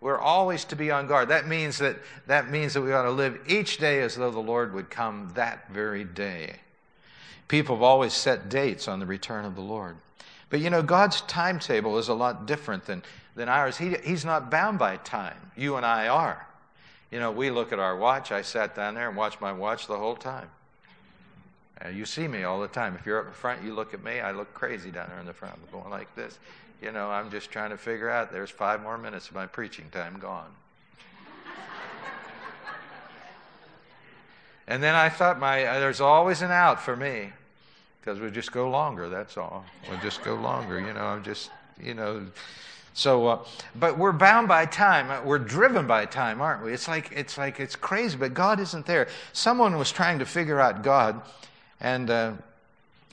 We're 0.00 0.18
always 0.18 0.64
to 0.66 0.76
be 0.76 0.90
on 0.90 1.06
guard. 1.06 1.28
That 1.28 1.46
means 1.46 1.78
that, 1.78 1.96
that 2.26 2.50
means 2.50 2.74
that 2.74 2.82
we 2.82 2.92
ought 2.92 3.04
to 3.04 3.10
live 3.10 3.38
each 3.46 3.78
day 3.78 4.00
as 4.02 4.16
though 4.16 4.30
the 4.30 4.40
Lord 4.40 4.74
would 4.74 4.90
come 4.90 5.30
that 5.34 5.70
very 5.70 6.04
day. 6.04 6.56
People 7.48 7.76
have 7.76 7.82
always 7.82 8.12
set 8.12 8.48
dates 8.48 8.88
on 8.88 8.98
the 8.98 9.06
return 9.06 9.44
of 9.44 9.54
the 9.54 9.62
Lord. 9.62 9.96
But 10.50 10.60
you 10.60 10.70
know, 10.70 10.82
God's 10.82 11.20
timetable 11.22 11.98
is 11.98 12.08
a 12.08 12.14
lot 12.14 12.46
different 12.46 12.84
than, 12.84 13.02
than 13.34 13.48
ours. 13.48 13.76
He, 13.76 13.94
he's 14.04 14.24
not 14.24 14.50
bound 14.50 14.78
by 14.78 14.96
time. 14.98 15.36
You 15.56 15.76
and 15.76 15.86
I 15.86 16.08
are. 16.08 16.46
You 17.10 17.20
know, 17.20 17.30
we 17.30 17.50
look 17.50 17.72
at 17.72 17.78
our 17.78 17.96
watch. 17.96 18.32
I 18.32 18.42
sat 18.42 18.74
down 18.74 18.94
there 18.94 19.08
and 19.08 19.16
watched 19.16 19.40
my 19.40 19.52
watch 19.52 19.86
the 19.86 19.96
whole 19.96 20.16
time. 20.16 20.48
Uh, 21.82 21.88
you 21.88 22.04
see 22.04 22.28
me 22.28 22.44
all 22.44 22.60
the 22.60 22.68
time. 22.68 22.94
If 22.94 23.04
you're 23.04 23.20
up 23.20 23.26
in 23.26 23.32
front, 23.32 23.62
you 23.62 23.74
look 23.74 23.94
at 23.94 24.04
me. 24.04 24.20
I 24.20 24.30
look 24.30 24.52
crazy 24.54 24.90
down 24.90 25.08
there 25.08 25.18
in 25.18 25.26
the 25.26 25.32
front. 25.32 25.54
I'm 25.54 25.80
going 25.80 25.90
like 25.90 26.14
this. 26.14 26.38
You 26.80 26.92
know, 26.92 27.10
I'm 27.10 27.30
just 27.30 27.50
trying 27.50 27.70
to 27.70 27.78
figure 27.78 28.10
out 28.10 28.30
there's 28.30 28.50
five 28.50 28.82
more 28.82 28.98
minutes 28.98 29.28
of 29.28 29.34
my 29.34 29.46
preaching 29.46 29.86
time 29.90 30.18
gone. 30.20 30.50
and 34.68 34.82
then 34.82 34.94
I 34.94 35.08
thought, 35.08 35.40
my 35.40 35.64
uh, 35.64 35.80
there's 35.80 36.00
always 36.00 36.42
an 36.42 36.50
out 36.50 36.80
for 36.80 36.94
me 36.94 37.32
because 38.00 38.20
we 38.20 38.30
just 38.30 38.52
go 38.52 38.70
longer. 38.70 39.08
That's 39.08 39.36
all. 39.36 39.64
We'll 39.88 40.00
just 40.00 40.22
go 40.22 40.34
longer. 40.34 40.78
You 40.78 40.92
know, 40.92 41.04
I'm 41.04 41.24
just, 41.24 41.50
you 41.82 41.94
know. 41.94 42.26
So, 42.92 43.26
uh, 43.26 43.44
but 43.74 43.98
we're 43.98 44.12
bound 44.12 44.46
by 44.46 44.66
time. 44.66 45.26
We're 45.26 45.38
driven 45.38 45.88
by 45.88 46.06
time, 46.06 46.40
aren't 46.40 46.64
we? 46.64 46.72
It's 46.72 46.86
like 46.86 47.10
it's 47.10 47.36
like 47.36 47.58
it's 47.58 47.74
crazy, 47.74 48.16
but 48.16 48.34
God 48.34 48.60
isn't 48.60 48.86
there. 48.86 49.08
Someone 49.32 49.76
was 49.76 49.90
trying 49.90 50.20
to 50.20 50.26
figure 50.26 50.60
out 50.60 50.82
God 50.82 51.20
and 51.80 52.10
uh, 52.10 52.32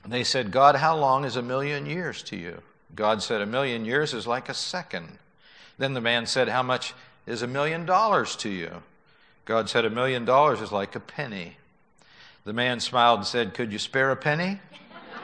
they 0.06 0.24
said, 0.24 0.52
God, 0.52 0.76
how 0.76 0.98
long 0.98 1.26
is 1.26 1.36
a 1.36 1.42
million 1.42 1.86
years 1.86 2.24
to 2.24 2.36
you? 2.36 2.62
God 2.96 3.24
said, 3.24 3.42
A 3.42 3.46
million 3.46 3.86
years 3.86 4.14
is 4.14 4.28
like 4.28 4.50
a 4.50 4.54
second. 4.54 5.18
Then 5.78 5.94
the 5.94 6.02
man 6.02 6.26
said, 6.26 6.50
How 6.50 6.64
much 6.64 6.94
is 7.26 7.42
a 7.42 7.48
million 7.48 7.86
dollars 7.86 8.36
to 8.38 8.50
you? 8.50 8.84
God 9.46 9.70
said, 9.70 9.86
A 9.86 9.90
million 9.90 10.26
dollars 10.26 10.62
is 10.62 10.72
like 10.72 10.96
a 10.96 11.00
penny. 11.00 11.58
The 12.44 12.54
man 12.54 12.80
smiled 12.80 13.20
and 13.20 13.28
said, 13.28 13.54
Could 13.54 13.72
you 13.72 13.80
spare 13.80 14.12
a 14.12 14.16
penny? 14.16 14.60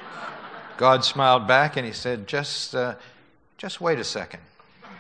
God 0.78 1.04
smiled 1.04 1.48
back 1.48 1.78
and 1.78 1.86
he 1.86 1.94
said, 1.94 2.28
Just, 2.28 2.76
uh, 2.76 2.96
just 3.58 3.82
wait 3.82 4.00
a 4.00 4.04
second. 4.04 4.42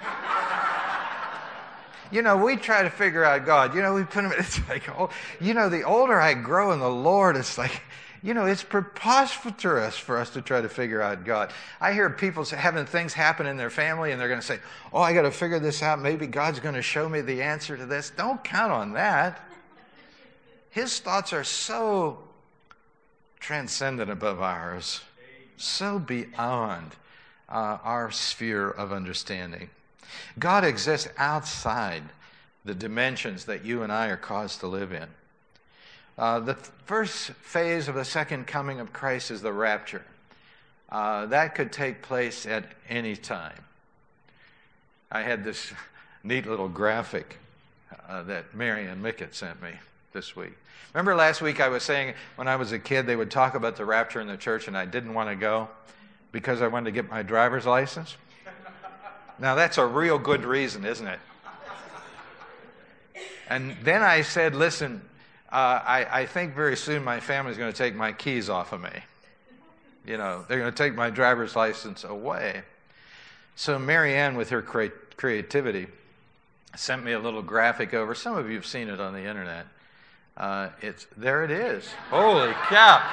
you 2.11 2.21
know, 2.21 2.37
we 2.37 2.55
try 2.55 2.83
to 2.83 2.89
figure 2.89 3.23
out 3.23 3.45
God. 3.45 3.75
You 3.75 3.81
know, 3.81 3.93
we 3.93 4.03
put 4.03 4.23
him, 4.23 4.33
it's 4.37 4.67
like, 4.67 4.89
oh, 4.89 5.09
you 5.39 5.53
know, 5.53 5.69
the 5.69 5.83
older 5.83 6.19
I 6.19 6.33
grow 6.33 6.71
in 6.71 6.79
the 6.79 6.89
Lord, 6.89 7.37
it's 7.37 7.57
like, 7.57 7.81
you 8.23 8.33
know, 8.33 8.45
it's 8.45 8.63
preposterous 8.63 9.97
for 9.97 10.17
us 10.17 10.31
to 10.31 10.41
try 10.41 10.61
to 10.61 10.69
figure 10.69 11.01
out 11.01 11.23
God. 11.23 11.51
I 11.79 11.93
hear 11.93 12.09
people 12.09 12.43
having 12.45 12.85
things 12.85 13.13
happen 13.13 13.45
in 13.45 13.57
their 13.57 13.69
family 13.69 14.11
and 14.11 14.19
they're 14.19 14.27
going 14.27 14.39
to 14.39 14.45
say, 14.45 14.59
Oh, 14.91 15.01
I 15.01 15.13
got 15.13 15.23
to 15.23 15.31
figure 15.31 15.59
this 15.59 15.83
out. 15.83 15.99
Maybe 15.99 16.27
God's 16.27 16.59
going 16.59 16.75
to 16.75 16.81
show 16.81 17.07
me 17.07 17.21
the 17.21 17.41
answer 17.41 17.77
to 17.77 17.85
this. 17.85 18.09
Don't 18.09 18.43
count 18.43 18.71
on 18.71 18.93
that. 18.93 19.41
His 20.69 20.99
thoughts 20.99 21.33
are 21.33 21.43
so 21.43 22.19
transcendent 23.39 24.09
above 24.09 24.41
ours, 24.41 25.01
so 25.57 25.99
beyond 25.99 26.91
uh, 27.49 27.77
our 27.83 28.11
sphere 28.11 28.69
of 28.69 28.91
understanding. 28.91 29.69
God 30.37 30.63
exists 30.63 31.09
outside 31.17 32.03
the 32.65 32.75
dimensions 32.75 33.45
that 33.45 33.63
you 33.63 33.83
and 33.83 33.91
I 33.91 34.07
are 34.07 34.17
caused 34.17 34.59
to 34.59 34.67
live 34.67 34.91
in. 34.91 35.07
Uh, 36.17 36.39
the 36.39 36.55
first 36.55 37.31
phase 37.31 37.87
of 37.87 37.95
the 37.95 38.05
second 38.05 38.47
coming 38.47 38.79
of 38.79 38.91
Christ 38.91 39.29
is 39.29 39.41
the 39.41 39.53
rapture. 39.53 40.03
Uh, 40.89 41.27
that 41.27 41.53
could 41.53 41.71
take 41.71 42.01
place 42.01 42.45
at 42.45 42.65
any 42.89 43.15
time. 43.15 43.63
I 45.11 45.21
had 45.21 45.43
this 45.43 45.73
neat 46.23 46.47
little 46.47 46.69
graphic 46.69 47.37
uh, 48.07 48.23
that 48.23 48.55
Marianne 48.55 49.01
Mickett 49.01 49.35
sent 49.35 49.61
me 49.61 49.71
this 50.11 50.35
week. 50.35 50.53
Remember 50.93 51.13
last 51.13 51.41
week 51.41 51.61
I 51.61 51.67
was 51.67 51.83
saying 51.83 52.15
when 52.37 52.47
I 52.47 52.55
was 52.55 52.71
a 52.71 52.79
kid 52.79 53.05
they 53.05 53.15
would 53.15 53.29
talk 53.29 53.53
about 53.53 53.75
the 53.75 53.85
rapture 53.85 54.19
in 54.19 54.27
the 54.27 54.37
church 54.37 54.67
and 54.67 54.75
I 54.75 54.85
didn't 54.85 55.13
want 55.13 55.29
to 55.29 55.35
go 55.35 55.69
because 56.31 56.61
I 56.61 56.67
wanted 56.67 56.85
to 56.85 56.91
get 56.91 57.09
my 57.09 57.21
driver's 57.21 57.65
license? 57.65 58.15
Now 59.39 59.53
that's 59.53 59.77
a 59.77 59.85
real 59.85 60.17
good 60.17 60.43
reason, 60.43 60.83
isn't 60.83 61.05
it? 61.05 61.19
And 63.47 63.77
then 63.83 64.01
I 64.01 64.23
said, 64.23 64.55
listen, 64.55 64.99
uh, 65.51 65.55
I, 65.55 66.07
I 66.21 66.25
think 66.25 66.53
very 66.53 66.75
soon 66.75 67.03
my 67.03 67.19
family's 67.19 67.57
going 67.57 67.71
to 67.71 67.77
take 67.77 67.95
my 67.95 68.11
keys 68.11 68.49
off 68.49 68.73
of 68.73 68.81
me. 68.81 68.89
You 70.05 70.17
know, 70.17 70.45
they're 70.47 70.59
going 70.59 70.71
to 70.71 70.77
take 70.77 70.95
my 70.95 71.09
driver's 71.09 71.55
license 71.55 72.03
away. 72.03 72.63
So 73.55 73.79
Marianne, 73.79 74.35
with 74.35 74.49
her 74.49 74.61
cre- 74.61 74.95
creativity, 75.15 75.87
sent 76.75 77.03
me 77.03 77.13
a 77.13 77.19
little 77.19 77.41
graphic 77.41 77.93
over. 77.93 78.13
Some 78.13 78.37
of 78.37 78.49
you 78.49 78.55
have 78.55 78.65
seen 78.65 78.89
it 78.89 78.99
on 78.99 79.13
the 79.13 79.25
internet. 79.25 79.67
Uh, 80.35 80.69
it's 80.81 81.07
there. 81.17 81.43
It 81.43 81.51
is. 81.51 81.87
Holy 82.09 82.53
cow! 82.69 83.03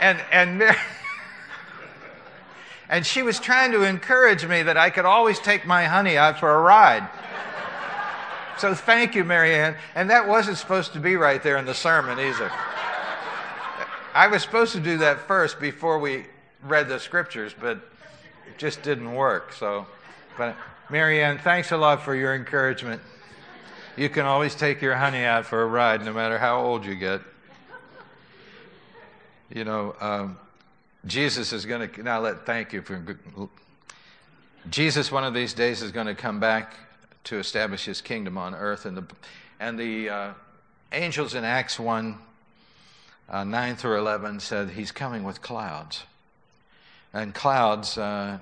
And 0.00 0.20
and 0.30 0.58
Mar- 0.58 0.76
and 2.90 3.06
she 3.06 3.22
was 3.22 3.40
trying 3.40 3.72
to 3.72 3.84
encourage 3.84 4.44
me 4.44 4.62
that 4.62 4.76
I 4.76 4.90
could 4.90 5.06
always 5.06 5.38
take 5.38 5.66
my 5.66 5.86
honey 5.86 6.18
out 6.18 6.38
for 6.38 6.52
a 6.52 6.60
ride. 6.60 7.08
So 8.58 8.74
thank 8.74 9.14
you, 9.14 9.24
Marianne. 9.24 9.76
And 9.94 10.10
that 10.10 10.28
wasn't 10.28 10.58
supposed 10.58 10.92
to 10.92 11.00
be 11.00 11.16
right 11.16 11.42
there 11.42 11.56
in 11.56 11.64
the 11.64 11.74
sermon 11.74 12.18
either. 12.18 12.50
I 14.14 14.26
was 14.28 14.42
supposed 14.42 14.72
to 14.72 14.80
do 14.80 14.98
that 14.98 15.26
first 15.26 15.58
before 15.58 15.98
we 15.98 16.26
read 16.62 16.88
the 16.88 17.00
scriptures, 17.00 17.54
but 17.58 17.78
it 18.46 18.58
just 18.58 18.82
didn't 18.82 19.14
work. 19.14 19.52
So, 19.52 19.86
but 20.36 20.54
Marianne, 20.90 21.38
thanks 21.38 21.72
a 21.72 21.76
lot 21.76 22.02
for 22.02 22.14
your 22.14 22.34
encouragement. 22.34 23.00
You 23.96 24.08
can 24.08 24.26
always 24.26 24.54
take 24.54 24.80
your 24.80 24.94
honey 24.94 25.24
out 25.24 25.46
for 25.46 25.62
a 25.62 25.66
ride, 25.66 26.04
no 26.04 26.12
matter 26.12 26.38
how 26.38 26.62
old 26.62 26.84
you 26.84 26.94
get. 26.94 27.20
You 29.54 29.64
know, 29.64 29.94
um, 30.00 30.38
Jesus 31.06 31.52
is 31.52 31.66
going 31.66 31.88
to 31.88 32.02
now 32.02 32.20
let 32.20 32.46
thank 32.46 32.72
you 32.72 32.80
for 32.82 33.02
Jesus. 34.70 35.10
One 35.10 35.24
of 35.24 35.34
these 35.34 35.52
days 35.52 35.82
is 35.82 35.90
going 35.90 36.06
to 36.06 36.14
come 36.14 36.40
back 36.40 36.74
to 37.24 37.38
establish 37.38 37.84
His 37.84 38.00
kingdom 38.00 38.36
on 38.36 38.54
earth, 38.54 38.86
and 38.86 38.96
the 38.96 39.04
and 39.60 39.78
the 39.78 40.10
uh, 40.10 40.32
angels 40.92 41.34
in 41.34 41.44
Acts 41.44 41.78
one 41.78 42.18
uh, 43.28 43.44
9 43.44 43.76
through 43.76 43.98
11 43.98 44.40
said 44.40 44.70
he's 44.70 44.92
coming 44.92 45.24
with 45.24 45.40
clouds. 45.40 46.04
And 47.12 47.34
clouds 47.34 47.96
uh, 47.96 48.38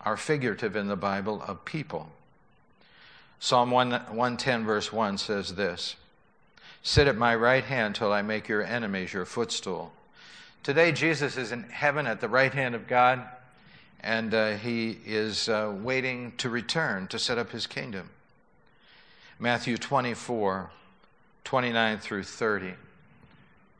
are 0.00 0.16
figurative 0.16 0.76
in 0.76 0.88
the 0.88 0.96
Bible 0.96 1.42
of 1.46 1.64
people. 1.64 2.10
Psalm 3.40 3.70
1, 3.70 3.90
110, 3.90 4.64
verse 4.64 4.92
1 4.92 5.18
says 5.18 5.54
this 5.54 5.96
Sit 6.82 7.08
at 7.08 7.16
my 7.16 7.34
right 7.34 7.64
hand 7.64 7.94
till 7.94 8.12
I 8.12 8.22
make 8.22 8.48
your 8.48 8.62
enemies 8.62 9.12
your 9.12 9.24
footstool. 9.24 9.92
Today, 10.62 10.92
Jesus 10.92 11.36
is 11.36 11.52
in 11.52 11.62
heaven 11.64 12.06
at 12.06 12.20
the 12.20 12.28
right 12.28 12.52
hand 12.52 12.74
of 12.74 12.86
God, 12.86 13.22
and 14.00 14.34
uh, 14.34 14.56
he 14.56 14.98
is 15.04 15.48
uh, 15.48 15.72
waiting 15.80 16.32
to 16.38 16.48
return 16.48 17.06
to 17.08 17.18
set 17.18 17.38
up 17.38 17.50
his 17.50 17.66
kingdom. 17.66 18.10
Matthew 19.38 19.76
24, 19.76 20.70
29 21.44 21.98
through 21.98 22.22
30. 22.22 22.72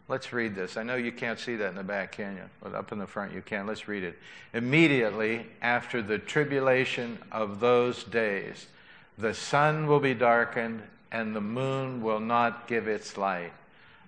Let's 0.08 0.32
read 0.32 0.54
this. 0.54 0.76
I 0.76 0.82
know 0.82 0.96
you 0.96 1.10
can't 1.10 1.38
see 1.38 1.56
that 1.56 1.70
in 1.70 1.75
the 1.75 1.82
back, 1.82 2.12
can 2.12 2.37
you? 2.37 2.42
But 2.62 2.74
up 2.74 2.92
in 2.92 2.98
the 2.98 3.07
front 3.07 3.33
you 3.33 3.42
can. 3.42 3.66
Let's 3.66 3.88
read 3.88 4.04
it. 4.04 4.18
Immediately 4.52 5.46
after 5.62 6.02
the 6.02 6.18
tribulation 6.18 7.18
of 7.33 7.59
those 7.59 8.04
days, 8.04 8.66
the 9.18 9.35
sun 9.35 9.87
will 9.87 9.98
be 9.98 10.14
darkened 10.14 10.83
and 11.11 11.35
the 11.35 11.40
moon 11.40 12.02
will 12.02 12.20
not 12.20 12.68
give 12.68 12.87
its 12.87 13.16
light. 13.16 13.52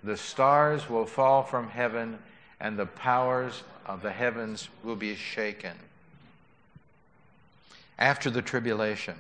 The 0.05 0.17
stars 0.17 0.89
will 0.89 1.07
fall 1.07 1.43
from 1.43 1.69
heaven 1.69 2.19
and 2.61 2.79
the 2.79 2.87
powers 2.87 3.63
of 3.87 4.03
the 4.03 4.13
heavens 4.13 4.69
will 4.85 4.97
be 4.97 5.15
shaken. 5.15 5.77
After 7.99 8.31
the 8.31 8.43
tribulation, 8.43 9.17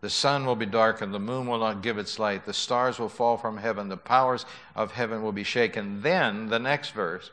the 0.00 0.10
sun 0.10 0.44
will 0.44 0.56
be 0.56 0.66
darkened, 0.66 1.14
the 1.14 1.18
moon 1.18 1.46
will 1.46 1.58
not 1.58 1.82
give 1.82 1.98
its 1.98 2.18
light, 2.18 2.44
the 2.44 2.52
stars 2.52 2.98
will 2.98 3.08
fall 3.08 3.36
from 3.36 3.56
heaven, 3.56 3.88
the 3.88 3.96
powers 3.96 4.44
of 4.74 4.92
heaven 4.92 5.22
will 5.22 5.32
be 5.32 5.44
shaken. 5.44 6.02
Then, 6.02 6.48
the 6.48 6.58
next 6.58 6.90
verse, 6.90 7.30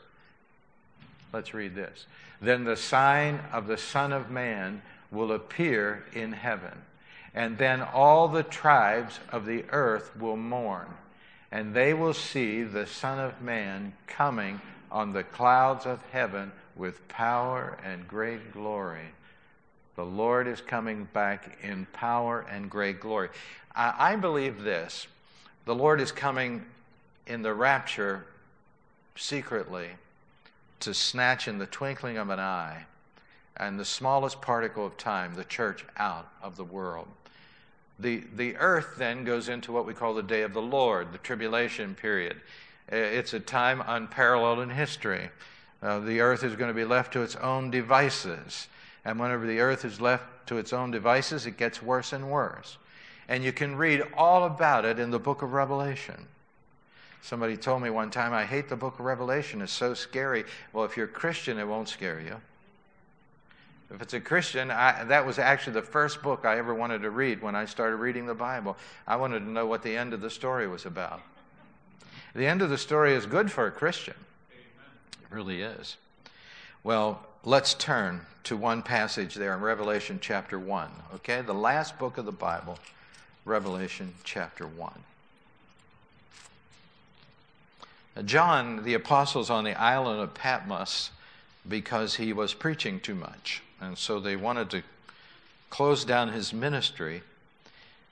let's 1.32 1.52
read 1.52 1.74
this. 1.74 2.06
Then 2.40 2.64
the 2.64 2.76
sign 2.76 3.40
of 3.52 3.66
the 3.66 3.78
Son 3.78 4.12
of 4.12 4.30
Man 4.30 4.82
will 5.10 5.32
appear 5.32 6.04
in 6.12 6.32
heaven, 6.32 6.82
and 7.34 7.58
then 7.58 7.82
all 7.82 8.28
the 8.28 8.42
tribes 8.42 9.20
of 9.30 9.46
the 9.46 9.64
earth 9.70 10.16
will 10.16 10.36
mourn, 10.36 10.88
and 11.52 11.74
they 11.74 11.94
will 11.94 12.14
see 12.14 12.62
the 12.62 12.86
Son 12.86 13.18
of 13.18 13.40
Man 13.42 13.92
coming 14.06 14.60
on 14.90 15.12
the 15.12 15.24
clouds 15.24 15.86
of 15.86 16.00
heaven 16.12 16.52
with 16.76 17.06
power 17.08 17.78
and 17.84 18.08
great 18.08 18.52
glory. 18.52 19.12
The 19.96 20.04
Lord 20.04 20.48
is 20.48 20.60
coming 20.60 21.08
back 21.12 21.58
in 21.62 21.86
power 21.92 22.44
and 22.50 22.70
great 22.70 23.00
glory. 23.00 23.28
I, 23.74 24.12
I 24.12 24.16
believe 24.16 24.62
this 24.62 25.06
the 25.64 25.74
Lord 25.74 26.00
is 26.00 26.12
coming 26.12 26.64
in 27.26 27.42
the 27.42 27.54
rapture 27.54 28.26
secretly 29.16 29.88
to 30.80 30.92
snatch 30.92 31.48
in 31.48 31.58
the 31.58 31.66
twinkling 31.66 32.18
of 32.18 32.28
an 32.30 32.40
eye 32.40 32.84
and 33.56 33.78
the 33.78 33.84
smallest 33.84 34.42
particle 34.42 34.84
of 34.84 34.96
time 34.96 35.34
the 35.34 35.44
church 35.44 35.84
out 35.96 36.28
of 36.42 36.56
the 36.56 36.64
world. 36.64 37.08
The, 37.98 38.24
the 38.34 38.56
earth 38.56 38.96
then 38.98 39.24
goes 39.24 39.48
into 39.48 39.70
what 39.70 39.86
we 39.86 39.94
call 39.94 40.14
the 40.14 40.22
day 40.22 40.42
of 40.42 40.52
the 40.52 40.62
Lord, 40.62 41.12
the 41.12 41.18
tribulation 41.18 41.94
period. 41.94 42.40
It's 42.88 43.32
a 43.32 43.40
time 43.40 43.82
unparalleled 43.86 44.58
in 44.58 44.70
history. 44.70 45.30
Uh, 45.80 46.00
the 46.00 46.20
earth 46.20 46.42
is 46.42 46.56
going 46.56 46.68
to 46.68 46.74
be 46.74 46.84
left 46.84 47.12
to 47.12 47.22
its 47.22 47.36
own 47.36 47.70
devices. 47.70 48.66
And 49.04 49.20
whenever 49.20 49.46
the 49.46 49.60
earth 49.60 49.84
is 49.84 50.00
left 50.00 50.24
to 50.46 50.58
its 50.58 50.72
own 50.72 50.90
devices, 50.90 51.46
it 51.46 51.56
gets 51.56 51.82
worse 51.82 52.12
and 52.12 52.30
worse. 52.30 52.78
And 53.28 53.44
you 53.44 53.52
can 53.52 53.76
read 53.76 54.02
all 54.16 54.44
about 54.44 54.84
it 54.84 54.98
in 54.98 55.10
the 55.10 55.18
book 55.18 55.42
of 55.42 55.52
Revelation. 55.52 56.26
Somebody 57.22 57.56
told 57.56 57.82
me 57.82 57.88
one 57.88 58.10
time, 58.10 58.34
I 58.34 58.44
hate 58.44 58.68
the 58.68 58.76
book 58.76 58.98
of 58.98 59.06
Revelation. 59.06 59.62
It's 59.62 59.72
so 59.72 59.94
scary. 59.94 60.44
Well, 60.72 60.84
if 60.84 60.96
you're 60.96 61.06
a 61.06 61.08
Christian, 61.08 61.58
it 61.58 61.66
won't 61.66 61.88
scare 61.88 62.20
you. 62.20 62.36
If 63.90 64.02
it's 64.02 64.14
a 64.14 64.20
Christian, 64.20 64.70
I, 64.70 65.04
that 65.04 65.24
was 65.24 65.38
actually 65.38 65.74
the 65.74 65.82
first 65.82 66.22
book 66.22 66.44
I 66.44 66.58
ever 66.58 66.74
wanted 66.74 67.02
to 67.02 67.10
read 67.10 67.40
when 67.40 67.54
I 67.54 67.64
started 67.64 67.96
reading 67.96 68.26
the 68.26 68.34
Bible. 68.34 68.76
I 69.06 69.16
wanted 69.16 69.40
to 69.40 69.50
know 69.50 69.66
what 69.66 69.82
the 69.82 69.96
end 69.96 70.12
of 70.12 70.20
the 70.20 70.30
story 70.30 70.66
was 70.66 70.84
about. 70.84 71.20
The 72.34 72.46
end 72.46 72.62
of 72.62 72.70
the 72.70 72.78
story 72.78 73.14
is 73.14 73.24
good 73.24 73.50
for 73.52 73.66
a 73.66 73.70
Christian. 73.70 74.14
It 74.50 75.34
really 75.34 75.62
is. 75.62 75.96
Well, 76.82 77.24
let's 77.44 77.74
turn 77.74 78.22
to 78.44 78.56
one 78.56 78.82
passage 78.82 79.34
there 79.34 79.54
in 79.54 79.60
Revelation 79.60 80.18
chapter 80.20 80.58
1. 80.58 80.88
Okay? 81.16 81.42
The 81.42 81.54
last 81.54 81.98
book 81.98 82.18
of 82.18 82.24
the 82.24 82.32
Bible, 82.32 82.78
Revelation 83.44 84.14
chapter 84.24 84.66
1. 84.66 84.92
Now, 88.16 88.22
John, 88.22 88.84
the 88.84 88.94
apostle's 88.94 89.50
on 89.50 89.64
the 89.64 89.78
island 89.78 90.20
of 90.20 90.34
Patmos 90.34 91.10
because 91.68 92.14
he 92.14 92.32
was 92.32 92.54
preaching 92.54 93.00
too 93.00 93.14
much. 93.14 93.62
And 93.80 93.98
so 93.98 94.20
they 94.20 94.36
wanted 94.36 94.70
to 94.70 94.82
close 95.70 96.04
down 96.04 96.28
his 96.28 96.52
ministry. 96.52 97.22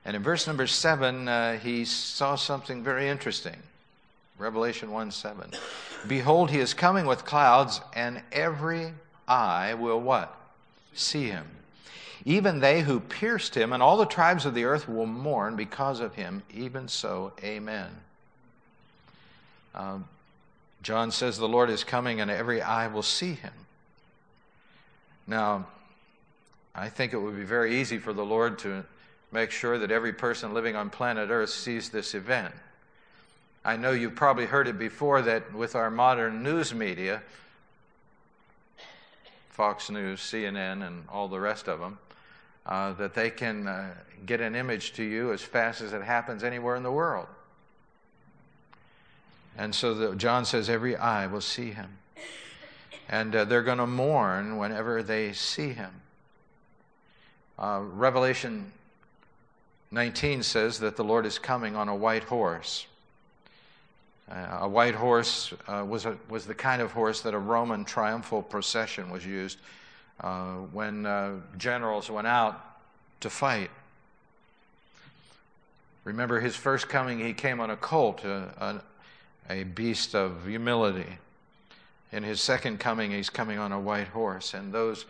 And 0.05 0.16
in 0.16 0.23
verse 0.23 0.47
number 0.47 0.66
7, 0.66 1.29
uh, 1.29 1.59
he 1.59 1.85
saw 1.85 2.35
something 2.35 2.83
very 2.83 3.09
interesting. 3.09 3.57
Revelation 4.38 4.90
1 4.90 5.11
7. 5.11 5.51
Behold, 6.09 6.51
he 6.51 6.59
is 6.59 6.75
coming 6.75 7.07
with 7.07 7.25
clouds, 7.25 7.81
and 7.95 8.23
every 8.33 8.92
eye 9.27 9.75
will 9.75 10.01
what? 10.01 10.35
See 10.95 11.27
him. 11.27 11.47
Even 12.25 12.61
they 12.61 12.83
who 12.83 13.01
pierced 13.01 13.55
him, 13.55 13.73
and 13.73 13.83
all 13.83 13.97
the 13.97 14.07
tribes 14.07 14.47
of 14.47 14.55
the 14.55 14.65
earth 14.65 14.89
will 14.89 15.07
mourn 15.07 15.57
because 15.57 16.01
of 16.01 16.15
him. 16.15 16.43
Even 16.55 16.87
so, 16.87 17.33
amen. 17.43 17.89
Um, 19.75 20.07
John 20.83 21.11
says 21.11 21.39
the 21.39 21.49
Lord 21.49 21.71
is 21.71 21.83
coming, 21.83 22.21
and 22.21 22.31
every 22.31 22.63
eye 22.63 22.87
will 22.87 23.03
see 23.03 23.35
him. 23.35 23.53
Now, 25.27 25.67
I 26.75 26.89
think 26.89 27.13
it 27.13 27.19
would 27.19 27.37
be 27.37 27.45
very 27.45 27.81
easy 27.81 27.99
for 27.99 28.13
the 28.13 28.25
Lord 28.25 28.59
to 28.61 28.85
make 29.31 29.51
sure 29.51 29.79
that 29.79 29.91
every 29.91 30.13
person 30.13 30.55
living 30.55 30.77
on 30.77 30.91
planet 30.91 31.31
Earth 31.31 31.51
sees 31.51 31.89
this 31.89 32.15
event. 32.15 32.55
I 33.65 33.77
know 33.77 33.93
you've 33.93 34.15
probably 34.15 34.47
heard 34.47 34.69
it 34.69 34.79
before 34.79 35.23
that 35.23 35.55
with 35.55 35.75
our 35.75 35.91
modern 35.91 36.43
news 36.43 36.75
media, 36.75 37.23
Fox 39.53 39.91
News, 39.91 40.21
CNN, 40.21 40.87
and 40.87 41.05
all 41.09 41.29
the 41.29 41.38
rest 41.38 41.69
of 41.69 41.79
them, 41.79 41.99
uh, 42.65 42.95
that 42.95 43.15
they 43.15 43.31
can 43.31 43.69
uh, 43.69 43.95
get 44.25 44.41
an 44.41 44.55
image 44.55 44.95
to 44.95 45.05
you 45.05 45.33
as 45.33 45.43
fast 45.43 45.83
as 45.83 45.93
it 45.93 46.03
happens 46.03 46.43
anywhere 46.43 46.75
in 46.75 46.83
the 46.83 46.91
world. 46.91 47.27
And 49.57 49.75
so 49.75 49.95
the, 49.95 50.17
John 50.17 50.47
says, 50.47 50.71
every 50.71 50.97
eye 50.97 51.27
will 51.27 51.43
see 51.43 51.71
him. 51.71 51.99
And 53.09 53.37
uh, 53.37 53.45
they're 53.45 53.62
going 53.62 53.79
to 53.79 53.87
mourn 53.87 54.57
whenever 54.57 55.03
they 55.03 55.35
see 55.35 55.69
him. 55.69 55.91
Uh, 57.59 57.83
Revelation 57.83 58.73
19 59.91 60.43
says 60.43 60.79
that 60.79 60.97
the 60.97 61.05
Lord 61.05 61.27
is 61.27 61.38
coming 61.38 61.77
on 61.77 61.88
a 61.91 61.95
white 61.95 62.25
horse. 62.25 62.87
Uh, 64.31 64.59
a 64.61 64.69
white 64.69 64.95
horse 64.95 65.53
uh, 65.69 65.85
was, 65.87 66.07
a, 66.07 66.17
was 66.29 66.47
the 66.47 66.55
kind 66.55 66.81
of 66.81 66.93
horse 66.93 67.21
that 67.23 67.35
a 67.35 67.39
Roman 67.39 67.85
triumphal 67.85 68.43
procession 68.43 69.11
was 69.11 69.27
used 69.27 69.59
uh, 70.21 70.55
when 70.73 71.07
uh, 71.07 71.33
generals 71.59 72.11
went 72.11 72.27
out 72.27 72.61
to 73.21 73.29
fight. 73.29 73.71
Remember, 76.05 76.41
his 76.41 76.57
first 76.57 76.89
coming, 76.89 77.21
he 77.21 77.33
came 77.33 77.61
on 77.61 77.71
a 77.71 77.77
colt, 77.77 78.25
a, 78.25 78.83
a, 79.49 79.53
a 79.61 79.65
beast 79.65 80.15
of 80.15 80.47
humility. 80.47 81.19
In 82.11 82.23
his 82.23 82.41
second 82.41 82.79
coming, 82.79 83.11
he's 83.11 83.31
coming 83.31 83.59
on 83.59 83.73
a 83.73 83.81
white 83.81 84.09
horse, 84.09 84.55
and 84.55 84.73
those 84.73 85.07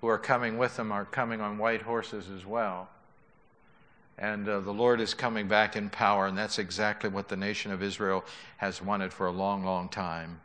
who 0.00 0.08
are 0.08 0.18
coming 0.18 0.58
with 0.58 0.78
him 0.78 0.90
are 0.90 1.04
coming 1.04 1.40
on 1.40 1.58
white 1.58 1.82
horses 1.82 2.28
as 2.28 2.44
well. 2.44 2.88
And 4.18 4.48
uh, 4.48 4.60
the 4.60 4.72
Lord 4.72 5.00
is 5.00 5.14
coming 5.14 5.48
back 5.48 5.74
in 5.74 5.90
power, 5.90 6.26
and 6.26 6.36
that's 6.36 6.58
exactly 6.58 7.10
what 7.10 7.28
the 7.28 7.36
nation 7.36 7.72
of 7.72 7.82
Israel 7.82 8.24
has 8.58 8.82
wanted 8.82 9.12
for 9.12 9.26
a 9.26 9.32
long, 9.32 9.64
long 9.64 9.88
time. 9.88 10.40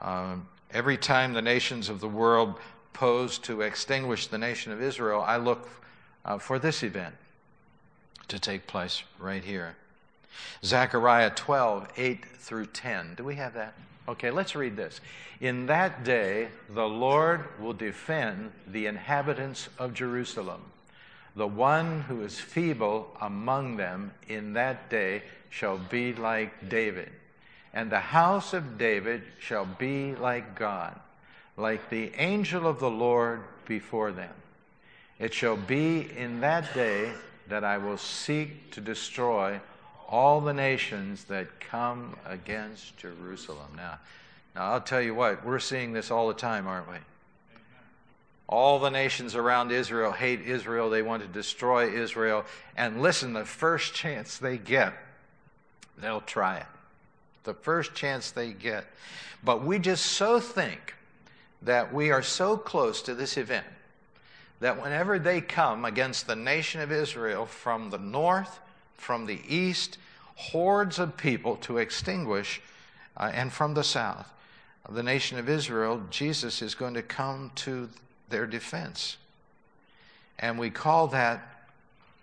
Um, 0.00 0.48
every 0.72 0.96
time 0.96 1.32
the 1.32 1.42
nations 1.42 1.88
of 1.88 2.00
the 2.00 2.08
world 2.08 2.54
pose 2.92 3.38
to 3.38 3.62
extinguish 3.62 4.26
the 4.28 4.38
nation 4.38 4.72
of 4.72 4.82
Israel, 4.82 5.22
I 5.22 5.36
look 5.36 5.68
uh, 6.24 6.38
for 6.38 6.58
this 6.58 6.82
event 6.82 7.14
to 8.28 8.38
take 8.38 8.66
place 8.66 9.02
right 9.18 9.42
here. 9.42 9.76
Zechariah 10.64 11.30
12, 11.30 11.88
8 11.96 12.24
through 12.24 12.66
10. 12.66 13.14
Do 13.16 13.24
we 13.24 13.34
have 13.34 13.54
that? 13.54 13.74
Okay, 14.08 14.30
let's 14.30 14.54
read 14.54 14.76
this. 14.76 15.00
In 15.40 15.66
that 15.66 16.04
day, 16.04 16.48
the 16.70 16.86
Lord 16.86 17.44
will 17.60 17.72
defend 17.72 18.52
the 18.68 18.86
inhabitants 18.86 19.68
of 19.78 19.94
Jerusalem. 19.94 20.60
The 21.34 21.46
one 21.46 22.02
who 22.02 22.22
is 22.22 22.38
feeble 22.38 23.16
among 23.20 23.76
them 23.76 24.12
in 24.28 24.52
that 24.52 24.90
day 24.90 25.22
shall 25.48 25.78
be 25.78 26.12
like 26.14 26.68
David, 26.68 27.10
and 27.72 27.90
the 27.90 28.00
house 28.00 28.52
of 28.52 28.76
David 28.78 29.22
shall 29.38 29.64
be 29.64 30.14
like 30.14 30.54
God, 30.54 30.98
like 31.56 31.88
the 31.88 32.12
angel 32.16 32.66
of 32.66 32.80
the 32.80 32.90
Lord 32.90 33.42
before 33.66 34.12
them. 34.12 34.34
It 35.18 35.32
shall 35.32 35.56
be 35.56 36.10
in 36.16 36.40
that 36.40 36.74
day 36.74 37.12
that 37.48 37.64
I 37.64 37.78
will 37.78 37.98
seek 37.98 38.70
to 38.72 38.80
destroy 38.80 39.60
all 40.08 40.40
the 40.40 40.52
nations 40.52 41.24
that 41.24 41.60
come 41.60 42.16
against 42.26 42.96
Jerusalem. 42.98 43.72
Now, 43.76 43.98
now 44.54 44.72
I'll 44.72 44.80
tell 44.80 45.00
you 45.00 45.14
what, 45.14 45.44
we're 45.44 45.58
seeing 45.58 45.92
this 45.92 46.10
all 46.10 46.28
the 46.28 46.34
time, 46.34 46.66
aren't 46.66 46.90
we? 46.90 46.96
All 48.52 48.78
the 48.78 48.90
nations 48.90 49.34
around 49.34 49.72
Israel 49.72 50.12
hate 50.12 50.42
Israel. 50.42 50.90
They 50.90 51.00
want 51.00 51.22
to 51.22 51.28
destroy 51.28 51.90
Israel. 51.90 52.44
And 52.76 53.00
listen, 53.00 53.32
the 53.32 53.46
first 53.46 53.94
chance 53.94 54.36
they 54.36 54.58
get, 54.58 54.92
they'll 55.96 56.20
try 56.20 56.58
it. 56.58 56.66
The 57.44 57.54
first 57.54 57.94
chance 57.94 58.30
they 58.30 58.52
get. 58.52 58.84
But 59.42 59.64
we 59.64 59.78
just 59.78 60.04
so 60.04 60.38
think 60.38 60.94
that 61.62 61.94
we 61.94 62.10
are 62.10 62.20
so 62.20 62.58
close 62.58 63.00
to 63.02 63.14
this 63.14 63.38
event 63.38 63.64
that 64.60 64.82
whenever 64.82 65.18
they 65.18 65.40
come 65.40 65.86
against 65.86 66.26
the 66.26 66.36
nation 66.36 66.82
of 66.82 66.92
Israel 66.92 67.46
from 67.46 67.88
the 67.88 67.96
north, 67.96 68.60
from 68.98 69.24
the 69.24 69.40
east, 69.48 69.96
hordes 70.34 70.98
of 70.98 71.16
people 71.16 71.56
to 71.56 71.78
extinguish, 71.78 72.60
uh, 73.16 73.30
and 73.32 73.50
from 73.50 73.72
the 73.72 73.82
south, 73.82 74.30
the 74.90 75.02
nation 75.02 75.38
of 75.38 75.48
Israel, 75.48 76.02
Jesus 76.10 76.60
is 76.60 76.74
going 76.74 76.92
to 76.92 77.02
come 77.02 77.50
to 77.54 77.88
their 78.28 78.46
defense. 78.46 79.16
And 80.38 80.58
we 80.58 80.70
call 80.70 81.08
that 81.08 81.66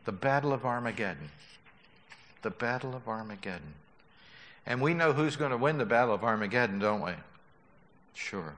the 0.06 0.12
Battle 0.12 0.54
of 0.54 0.66
Armageddon. 0.66 1.30
The 2.42 2.50
Battle 2.50 2.96
of 2.96 3.08
Armageddon. 3.08 3.74
And 4.66 4.82
we 4.82 4.94
know 4.94 5.14
who's 5.14 5.36
going 5.36 5.52
to 5.52 5.58
win 5.58 5.78
the 5.78 5.86
Battle 5.86 6.14
of 6.14 6.24
Armageddon, 6.24 6.80
don't 6.80 7.02
we? 7.02 7.14
Sure. 8.14 8.54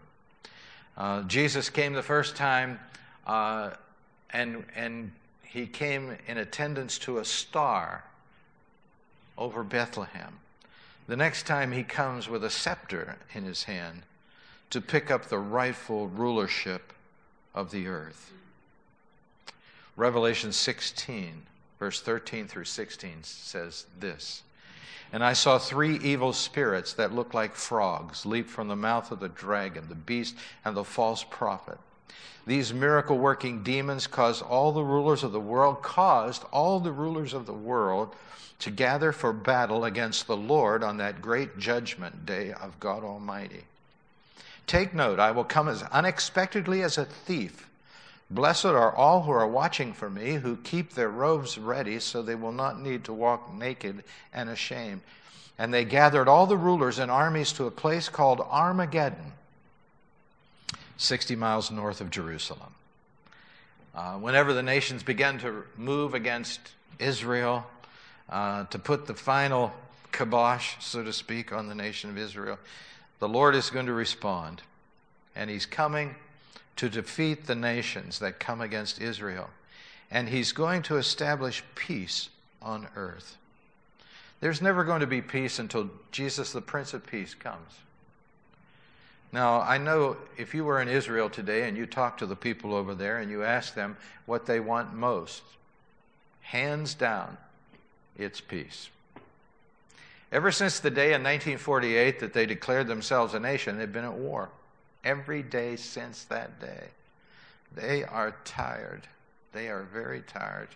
Uh, 0.98 1.24
Jesus 1.24 1.70
came 1.70 1.94
the 1.94 2.04
first 2.04 2.36
time, 2.36 2.80
uh, 3.26 3.72
and, 4.32 4.66
and 4.76 5.12
he 5.44 5.68
came 5.68 6.18
in 6.28 6.38
attendance 6.38 6.98
to 7.00 7.20
a 7.20 7.26
star 7.26 8.04
over 9.38 9.64
Bethlehem. 9.64 10.40
The 11.08 11.16
next 11.16 11.46
time 11.46 11.72
he 11.72 11.84
comes 11.84 12.30
with 12.30 12.44
a 12.44 12.50
scepter 12.50 13.18
in 13.34 13.44
his 13.44 13.64
hand 13.64 14.04
to 14.70 14.80
pick 14.82 15.12
up 15.12 15.26
the 15.26 15.40
rightful 15.40 16.08
rulership 16.08 16.94
of 17.54 17.72
the 17.72 17.88
earth. 17.88 18.32
Revelation 19.96 20.52
16, 20.52 21.44
verse 21.80 22.02
13 22.02 22.48
through 22.48 22.66
16 22.66 23.24
says 23.24 23.86
this 24.00 24.44
And 25.12 25.24
I 25.24 25.34
saw 25.34 25.58
three 25.58 25.98
evil 25.98 26.34
spirits 26.34 26.94
that 26.94 27.14
looked 27.14 27.34
like 27.34 27.56
frogs 27.56 28.26
leap 28.26 28.50
from 28.50 28.68
the 28.68 28.76
mouth 28.76 29.12
of 29.12 29.20
the 29.20 29.30
dragon, 29.30 29.86
the 29.90 29.96
beast, 29.96 30.36
and 30.64 30.76
the 30.76 30.84
false 30.84 31.24
prophet. 31.30 31.78
These 32.48 32.74
miracle 32.74 33.18
working 33.20 33.64
demons 33.64 34.08
caused 34.08 34.42
all 34.42 34.72
the 34.72 34.84
rulers 34.84 35.24
of 35.24 35.32
the 35.32 35.40
world, 35.40 35.84
caused 35.84 36.44
all 36.52 36.80
the 36.80 36.92
rulers 36.92 37.34
of 37.34 37.46
the 37.46 37.54
world 37.54 38.16
to 38.60 38.72
gather 38.72 39.12
for 39.12 39.34
battle 39.34 39.86
against 39.86 40.28
the 40.28 40.38
Lord 40.38 40.84
on 40.84 40.98
that 40.98 41.22
great 41.22 41.58
judgment 41.58 42.26
day 42.26 42.54
of 42.54 42.80
God 42.80 43.04
Almighty. 43.04 43.66
Take 44.72 44.94
note, 44.94 45.20
I 45.20 45.32
will 45.32 45.44
come 45.44 45.68
as 45.68 45.84
unexpectedly 45.84 46.82
as 46.82 46.98
a 46.98 47.04
thief. 47.04 47.68
Blessed 48.30 48.68
are 48.68 48.96
all 48.96 49.24
who 49.24 49.32
are 49.32 49.46
watching 49.46 49.92
for 49.92 50.10
me, 50.10 50.36
who 50.36 50.56
keep 50.56 50.94
their 50.94 51.10
robes 51.10 51.58
ready 51.58 52.00
so 52.00 52.22
they 52.22 52.36
will 52.36 52.54
not 52.54 52.80
need 52.80 53.04
to 53.04 53.12
walk 53.12 53.54
naked 53.54 54.02
and 54.34 54.50
ashamed. 54.50 55.02
And 55.60 55.74
they 55.74 55.84
gathered 55.84 56.30
all 56.30 56.48
the 56.48 56.56
rulers 56.56 57.00
and 57.00 57.12
armies 57.12 57.52
to 57.52 57.66
a 57.66 57.70
place 57.70 58.08
called 58.08 58.40
Armageddon, 58.40 59.34
60 60.96 61.36
miles 61.36 61.70
north 61.70 62.00
of 62.00 62.10
Jerusalem. 62.10 62.74
Uh, 63.94 64.14
whenever 64.14 64.54
the 64.54 64.64
nations 64.64 65.04
began 65.04 65.38
to 65.40 65.66
move 65.76 66.14
against 66.14 66.62
Israel, 66.98 67.66
uh, 68.30 68.64
to 68.68 68.80
put 68.80 69.06
the 69.06 69.16
final 69.16 69.74
kibosh, 70.14 70.76
so 70.80 71.04
to 71.04 71.12
speak, 71.12 71.52
on 71.52 71.68
the 71.68 71.76
nation 71.76 72.10
of 72.10 72.18
Israel, 72.18 72.58
the 73.22 73.30
Lord 73.30 73.56
is 73.56 73.70
going 73.70 73.86
to 73.86 73.94
respond. 73.94 74.64
And 75.36 75.50
He's 75.50 75.68
coming 75.68 76.16
to 76.76 76.90
defeat 76.90 77.46
the 77.46 77.56
nations 77.56 78.20
that 78.20 78.40
come 78.40 78.60
against 78.60 79.00
Israel. 79.00 79.50
And 80.10 80.28
He's 80.28 80.52
going 80.52 80.82
to 80.84 80.98
establish 80.98 81.64
peace 81.76 82.30
on 82.62 82.88
earth. 82.96 83.38
There's 84.42 84.62
never 84.62 84.84
going 84.84 85.02
to 85.02 85.08
be 85.08 85.22
peace 85.22 85.60
until 85.60 85.92
Jesus, 86.12 86.52
the 86.52 86.62
Prince 86.62 86.96
of 86.96 87.06
Peace, 87.06 87.36
comes. 87.36 87.78
Now, 89.32 89.62
I 89.62 89.78
know 89.78 90.18
if 90.36 90.56
you 90.56 90.66
were 90.66 90.82
in 90.82 90.90
Israel 90.90 91.30
today 91.30 91.68
and 91.68 91.78
you 91.78 91.86
talked 91.86 92.20
to 92.20 92.26
the 92.26 92.36
people 92.36 92.74
over 92.74 92.96
there 92.96 93.20
and 93.20 93.30
you 93.30 93.44
asked 93.44 93.76
them 93.76 93.98
what 94.26 94.48
they 94.48 94.60
want 94.60 94.96
most, 94.96 95.44
hands 96.42 96.96
down, 96.96 97.38
it's 98.18 98.42
peace. 98.42 98.90
Ever 100.32 100.52
since 100.52 100.80
the 100.80 100.90
day 100.90 101.08
in 101.08 101.24
1948 101.24 102.20
that 102.20 102.34
they 102.34 102.46
declared 102.46 102.88
themselves 102.88 103.34
a 103.34 103.40
nation, 103.40 103.78
they've 103.78 103.92
been 103.92 104.06
at 104.06 104.14
war. 104.14 104.50
Every 105.04 105.44
day 105.44 105.76
since 105.76 106.24
that 106.26 106.60
day. 106.62 106.88
They 107.76 108.04
are 108.04 108.36
tired. 108.46 109.08
They 109.52 109.68
are 109.68 109.84
very 109.84 110.22
tired. 110.22 110.70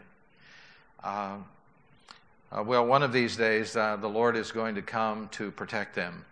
Uh, 1.04 1.38
uh, 2.52 2.64
well, 2.64 2.86
one 2.86 3.04
of 3.04 3.14
these 3.14 3.36
days, 3.36 3.76
uh, 3.76 3.96
the 3.98 4.08
Lord 4.08 4.36
is 4.36 4.52
going 4.52 4.76
to 4.76 4.82
come 4.82 5.30
to 5.30 5.52
protect 5.52 5.96
them 5.96 6.26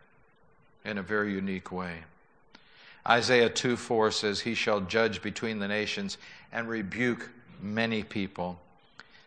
in 0.86 0.98
a 0.98 1.04
very 1.04 1.34
unique 1.34 1.72
way. 1.72 2.00
Isaiah 3.08 3.50
2 3.50 3.76
4 3.76 4.12
says, 4.12 4.40
He 4.42 4.54
shall 4.54 4.82
judge 4.82 5.22
between 5.22 5.60
the 5.60 5.68
nations 5.68 6.18
and 6.52 6.68
rebuke 6.68 7.30
many 7.62 8.04
people. 8.04 8.60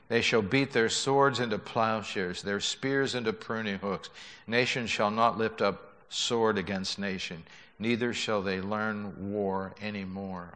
They 0.09 0.21
shall 0.21 0.43
beat 0.43 0.73
their 0.73 0.89
swords 0.89 1.41
into 1.41 1.59
plowshares, 1.59 2.43
their 2.43 2.61
spears 2.61 3.15
into 3.15 3.33
pruning 3.33 3.79
hooks. 3.79 4.11
Nation 4.47 4.87
shall 4.87 5.11
not 5.11 5.37
lift 5.37 5.61
up 5.61 5.95
sword 6.09 6.59
against 6.59 6.99
nation, 6.99 7.43
neither 7.79 8.15
shall 8.15 8.43
they 8.43 8.61
learn 8.61 9.33
war 9.33 9.75
any 9.81 10.05
more. 10.05 10.53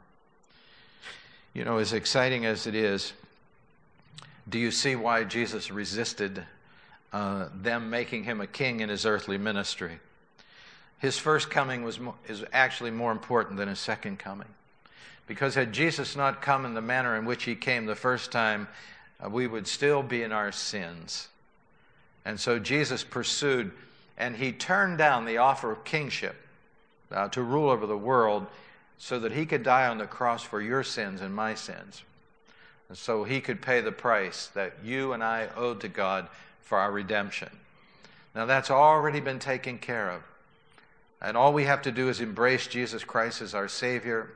You 1.53 1.65
know, 1.65 1.79
as 1.79 1.93
exciting 1.93 2.47
as 2.47 2.69
it 2.69 2.77
is, 2.77 3.13
do 4.49 4.59
you 4.59 4.71
see 4.71 4.95
why 4.95 5.25
Jesus 5.25 5.71
resisted 5.71 6.45
uh, 7.13 7.49
them 7.55 7.91
making 7.91 8.25
him 8.25 8.41
a 8.41 8.47
king 8.47 8.81
in 8.81 8.89
his 8.89 9.05
earthly 9.05 9.39
ministry? 9.39 9.99
His 10.99 11.19
first 11.19 11.51
coming 11.51 11.83
was 11.83 11.99
is 12.29 12.45
actually 12.53 12.91
more 12.91 13.11
important 13.11 13.57
than 13.57 13.69
his 13.69 13.79
second 13.79 14.19
coming 14.19 14.49
Because 15.27 15.55
had 15.55 15.73
Jesus 15.73 16.15
not 16.15 16.43
come 16.43 16.65
in 16.65 16.75
the 16.75 16.83
manner 16.83 17.17
in 17.17 17.25
which 17.25 17.45
he 17.45 17.57
came 17.57 17.87
the 17.87 17.97
first 17.97 18.31
time, 18.31 18.69
we 19.29 19.47
would 19.47 19.67
still 19.67 20.03
be 20.03 20.23
in 20.23 20.33
our 20.33 20.53
sins. 20.53 21.29
And 22.25 22.39
so 22.39 22.59
Jesus 22.59 23.05
pursued, 23.05 23.73
and 24.17 24.37
he 24.37 24.53
turned 24.53 24.99
down 24.99 25.25
the 25.25 25.39
offer 25.39 25.71
of 25.71 25.85
kingship 25.85 26.37
uh, 27.11 27.29
to 27.29 27.43
rule 27.43 27.71
over 27.71 27.87
the 27.87 27.97
world 27.97 28.47
so 28.99 29.19
that 29.19 29.33
he 29.33 29.47
could 29.47 29.63
die 29.63 29.89
on 29.89 29.99
the 29.99 30.07
cross 30.07 30.43
for 30.43 30.61
your 30.61 30.83
sins 30.83 31.21
and 31.21 31.35
my 31.35 31.55
sins. 31.55 32.03
And 32.89 32.99
so 32.99 33.25
he 33.25 33.41
could 33.41 33.63
pay 33.63 33.81
the 33.81 33.93
price 33.93 34.49
that 34.49 34.75
you 34.85 35.13
and 35.13 35.23
I 35.23 35.49
owed 35.57 35.81
to 35.81 35.89
God 35.89 36.29
for 36.61 36.79
our 36.79 36.93
redemption. 36.93 37.49
Now, 38.35 38.47
that's 38.47 38.71
already 38.71 39.21
been 39.21 39.39
taken 39.39 39.79
care 39.79 40.11
of. 40.11 40.23
And 41.23 41.37
all 41.37 41.53
we 41.53 41.65
have 41.65 41.83
to 41.83 41.93
do 41.93 42.09
is 42.09 42.21
embrace 42.21 42.67
Jesus 42.67 43.05
Christ 43.05 43.43
as 43.43 43.55
our 43.55 43.69
Savior 43.69 44.31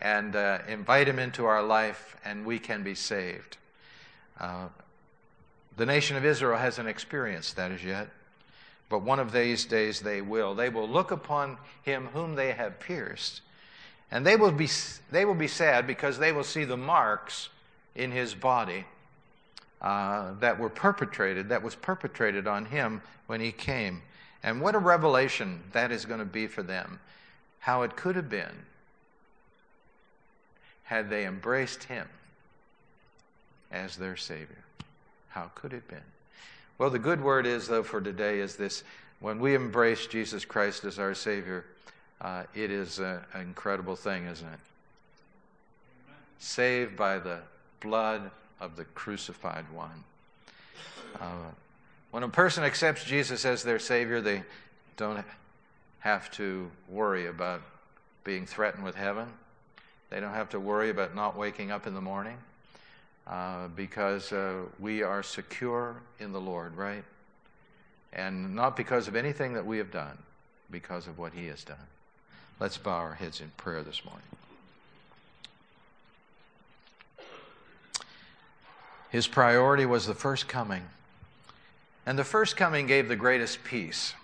and 0.00 0.36
uh, 0.36 0.58
invite 0.68 1.08
Him 1.08 1.18
into 1.18 1.46
our 1.46 1.62
life, 1.62 2.16
and 2.24 2.44
we 2.44 2.58
can 2.58 2.82
be 2.82 2.94
saved. 2.94 3.56
Uh, 4.40 4.68
the 5.76 5.86
nation 5.86 6.16
of 6.16 6.24
Israel 6.24 6.58
hasn't 6.58 6.88
experienced 6.88 7.56
that 7.56 7.70
as 7.70 7.84
yet, 7.84 8.08
but 8.88 9.02
one 9.02 9.20
of 9.20 9.32
these 9.32 9.64
days 9.64 10.00
they 10.00 10.20
will. 10.20 10.54
They 10.54 10.68
will 10.68 10.88
look 10.88 11.10
upon 11.10 11.58
Him 11.82 12.08
whom 12.12 12.34
they 12.34 12.52
have 12.52 12.80
pierced, 12.80 13.42
and 14.10 14.26
they 14.26 14.36
will 14.36 14.52
be, 14.52 14.68
they 15.12 15.24
will 15.24 15.34
be 15.34 15.48
sad 15.48 15.86
because 15.86 16.18
they 16.18 16.32
will 16.32 16.44
see 16.44 16.64
the 16.64 16.76
marks 16.76 17.50
in 17.94 18.10
His 18.10 18.34
body. 18.34 18.86
Uh, 19.80 20.34
that 20.40 20.58
were 20.58 20.68
perpetrated, 20.68 21.48
that 21.48 21.62
was 21.62 21.74
perpetrated 21.74 22.46
on 22.46 22.66
him 22.66 23.00
when 23.28 23.40
he 23.40 23.50
came. 23.50 24.02
And 24.42 24.60
what 24.60 24.74
a 24.74 24.78
revelation 24.78 25.62
that 25.72 25.90
is 25.90 26.04
going 26.04 26.18
to 26.18 26.26
be 26.26 26.46
for 26.46 26.62
them. 26.62 27.00
How 27.60 27.80
it 27.80 27.96
could 27.96 28.14
have 28.14 28.28
been 28.28 28.66
had 30.82 31.08
they 31.08 31.24
embraced 31.24 31.84
him 31.84 32.06
as 33.70 33.96
their 33.96 34.16
Savior. 34.16 34.64
How 35.28 35.50
could 35.54 35.72
it 35.72 35.76
have 35.76 35.88
been? 35.88 35.98
Well, 36.78 36.90
the 36.90 36.98
good 36.98 37.22
word 37.22 37.46
is, 37.46 37.68
though, 37.68 37.82
for 37.82 38.00
today 38.00 38.40
is 38.40 38.56
this 38.56 38.82
when 39.20 39.38
we 39.38 39.54
embrace 39.54 40.06
Jesus 40.06 40.44
Christ 40.44 40.84
as 40.84 40.98
our 40.98 41.14
Savior, 41.14 41.64
uh, 42.20 42.44
it 42.54 42.70
is 42.70 42.98
a, 42.98 43.24
an 43.34 43.42
incredible 43.42 43.96
thing, 43.96 44.26
isn't 44.26 44.46
it? 44.46 44.58
Saved 46.38 46.96
by 46.96 47.18
the 47.18 47.40
blood 47.80 48.30
of 48.60 48.76
the 48.76 48.84
crucified 48.86 49.64
one. 49.72 50.04
Uh, 51.20 51.50
when 52.10 52.22
a 52.22 52.28
person 52.28 52.64
accepts 52.64 53.04
Jesus 53.04 53.44
as 53.44 53.62
their 53.62 53.78
Savior, 53.78 54.20
they 54.20 54.42
don't 54.96 55.24
have 56.00 56.30
to 56.32 56.70
worry 56.88 57.26
about 57.26 57.60
being 58.24 58.46
threatened 58.46 58.84
with 58.84 58.94
heaven. 58.94 59.28
They 60.08 60.18
don't 60.18 60.32
have 60.34 60.48
to 60.50 60.60
worry 60.60 60.90
about 60.90 61.14
not 61.14 61.36
waking 61.36 61.70
up 61.70 61.86
in 61.86 61.94
the 61.94 62.00
morning 62.00 62.38
uh, 63.30 63.68
because 63.76 64.32
uh, 64.32 64.54
we 64.80 65.02
are 65.02 65.22
secure 65.22 65.94
in 66.18 66.32
the 66.32 66.40
Lord, 66.40 66.76
right? 66.76 67.04
And 68.12 68.56
not 68.56 68.76
because 68.76 69.06
of 69.06 69.14
anything 69.14 69.54
that 69.54 69.64
we 69.64 69.78
have 69.78 69.92
done, 69.92 70.18
because 70.70 71.06
of 71.06 71.16
what 71.16 71.32
He 71.32 71.46
has 71.46 71.62
done. 71.62 71.76
Let's 72.58 72.76
bow 72.76 72.90
our 72.90 73.14
heads 73.14 73.40
in 73.40 73.52
prayer 73.56 73.82
this 73.84 74.04
morning. 74.04 74.26
His 79.10 79.28
priority 79.28 79.86
was 79.86 80.06
the 80.06 80.14
first 80.14 80.48
coming. 80.48 80.82
And 82.06 82.18
the 82.18 82.24
first 82.24 82.56
coming 82.56 82.86
gave 82.86 83.08
the 83.08 83.16
greatest 83.16 83.62
peace. 83.62 84.14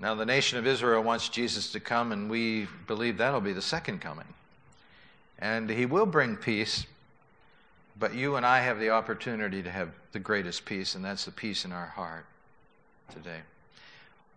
Now, 0.00 0.14
the 0.14 0.26
nation 0.26 0.58
of 0.58 0.66
Israel 0.66 1.02
wants 1.02 1.28
Jesus 1.28 1.72
to 1.72 1.80
come, 1.80 2.12
and 2.12 2.30
we 2.30 2.68
believe 2.86 3.18
that'll 3.18 3.40
be 3.40 3.52
the 3.52 3.62
second 3.62 4.00
coming. 4.00 4.26
And 5.38 5.68
he 5.68 5.86
will 5.86 6.06
bring 6.06 6.36
peace, 6.36 6.86
but 7.98 8.14
you 8.14 8.36
and 8.36 8.44
I 8.44 8.60
have 8.60 8.78
the 8.78 8.90
opportunity 8.90 9.62
to 9.62 9.70
have 9.70 9.90
the 10.12 10.18
greatest 10.18 10.64
peace, 10.64 10.94
and 10.94 11.04
that's 11.04 11.24
the 11.24 11.30
peace 11.30 11.64
in 11.64 11.72
our 11.72 11.86
heart 11.86 12.26
today. 13.12 13.40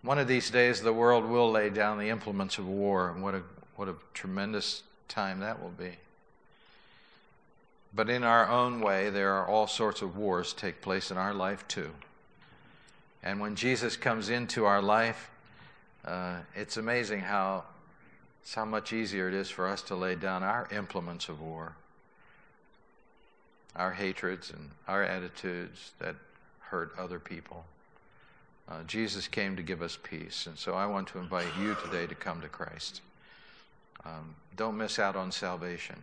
One 0.01 0.17
of 0.17 0.27
these 0.27 0.49
days, 0.49 0.81
the 0.81 0.93
world 0.93 1.25
will 1.25 1.51
lay 1.51 1.69
down 1.69 1.97
the 1.97 2.09
implements 2.09 2.57
of 2.57 2.67
war, 2.67 3.09
and 3.09 3.21
what 3.21 3.35
a, 3.35 3.41
what 3.75 3.89
a 3.89 3.95
tremendous 4.13 4.83
time 5.07 5.41
that 5.41 5.61
will 5.61 5.71
be. 5.71 5.97
But 7.93 8.09
in 8.09 8.23
our 8.23 8.47
own 8.47 8.81
way, 8.81 9.09
there 9.09 9.33
are 9.33 9.47
all 9.47 9.67
sorts 9.67 10.01
of 10.01 10.15
wars 10.15 10.53
take 10.53 10.81
place 10.81 11.11
in 11.11 11.17
our 11.17 11.33
life 11.33 11.67
too. 11.67 11.91
And 13.23 13.39
when 13.39 13.55
Jesus 13.55 13.97
comes 13.97 14.29
into 14.29 14.65
our 14.65 14.81
life, 14.81 15.29
uh, 16.05 16.37
it's 16.55 16.77
amazing 16.77 17.21
how, 17.21 17.65
how 18.55 18.63
much 18.63 18.93
easier 18.93 19.27
it 19.27 19.33
is 19.33 19.49
for 19.49 19.67
us 19.67 19.81
to 19.83 19.95
lay 19.95 20.15
down 20.15 20.43
our 20.43 20.67
implements 20.71 21.27
of 21.27 21.41
war, 21.41 21.73
our 23.75 23.91
hatreds 23.91 24.51
and 24.51 24.69
our 24.87 25.03
attitudes 25.03 25.91
that 25.99 26.15
hurt 26.59 26.93
other 26.97 27.19
people. 27.19 27.65
Uh, 28.67 28.83
Jesus 28.85 29.27
came 29.27 29.55
to 29.55 29.63
give 29.63 29.81
us 29.81 29.97
peace. 30.01 30.45
And 30.45 30.57
so 30.57 30.73
I 30.73 30.85
want 30.85 31.07
to 31.09 31.19
invite 31.19 31.47
you 31.59 31.75
today 31.83 32.05
to 32.05 32.15
come 32.15 32.41
to 32.41 32.47
Christ. 32.47 33.01
Um, 34.05 34.35
don't 34.55 34.77
miss 34.77 34.99
out 34.99 35.15
on 35.15 35.31
salvation. 35.31 35.95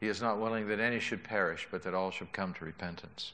He 0.00 0.08
is 0.08 0.20
not 0.20 0.38
willing 0.38 0.68
that 0.68 0.80
any 0.80 1.00
should 1.00 1.22
perish, 1.22 1.68
but 1.70 1.82
that 1.84 1.94
all 1.94 2.10
should 2.10 2.32
come 2.32 2.54
to 2.54 2.64
repentance. 2.64 3.32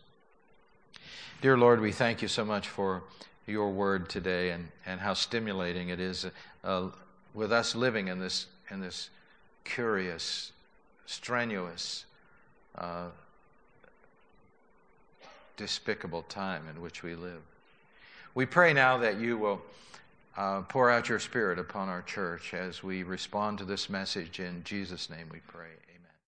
Dear 1.40 1.56
Lord, 1.56 1.80
we 1.80 1.92
thank 1.92 2.22
you 2.22 2.28
so 2.28 2.44
much 2.44 2.68
for 2.68 3.02
your 3.46 3.70
word 3.70 4.08
today 4.08 4.50
and, 4.50 4.68
and 4.84 5.00
how 5.00 5.14
stimulating 5.14 5.88
it 5.88 6.00
is 6.00 6.26
uh, 6.62 6.88
with 7.34 7.52
us 7.52 7.74
living 7.74 8.08
in 8.08 8.18
this, 8.18 8.46
in 8.70 8.80
this 8.80 9.10
curious, 9.64 10.52
strenuous, 11.06 12.04
uh, 12.76 13.08
despicable 15.56 16.22
time 16.22 16.62
in 16.74 16.80
which 16.80 17.02
we 17.02 17.14
live. 17.14 17.42
We 18.34 18.46
pray 18.46 18.72
now 18.72 18.96
that 18.98 19.18
you 19.18 19.36
will 19.36 19.60
uh, 20.36 20.62
pour 20.62 20.90
out 20.90 21.08
your 21.08 21.18
Spirit 21.18 21.58
upon 21.58 21.88
our 21.88 22.02
church 22.02 22.54
as 22.54 22.82
we 22.82 23.02
respond 23.02 23.58
to 23.58 23.64
this 23.64 23.90
message. 23.90 24.40
In 24.40 24.62
Jesus' 24.64 25.10
name 25.10 25.28
we 25.32 25.40
pray. 25.48 25.68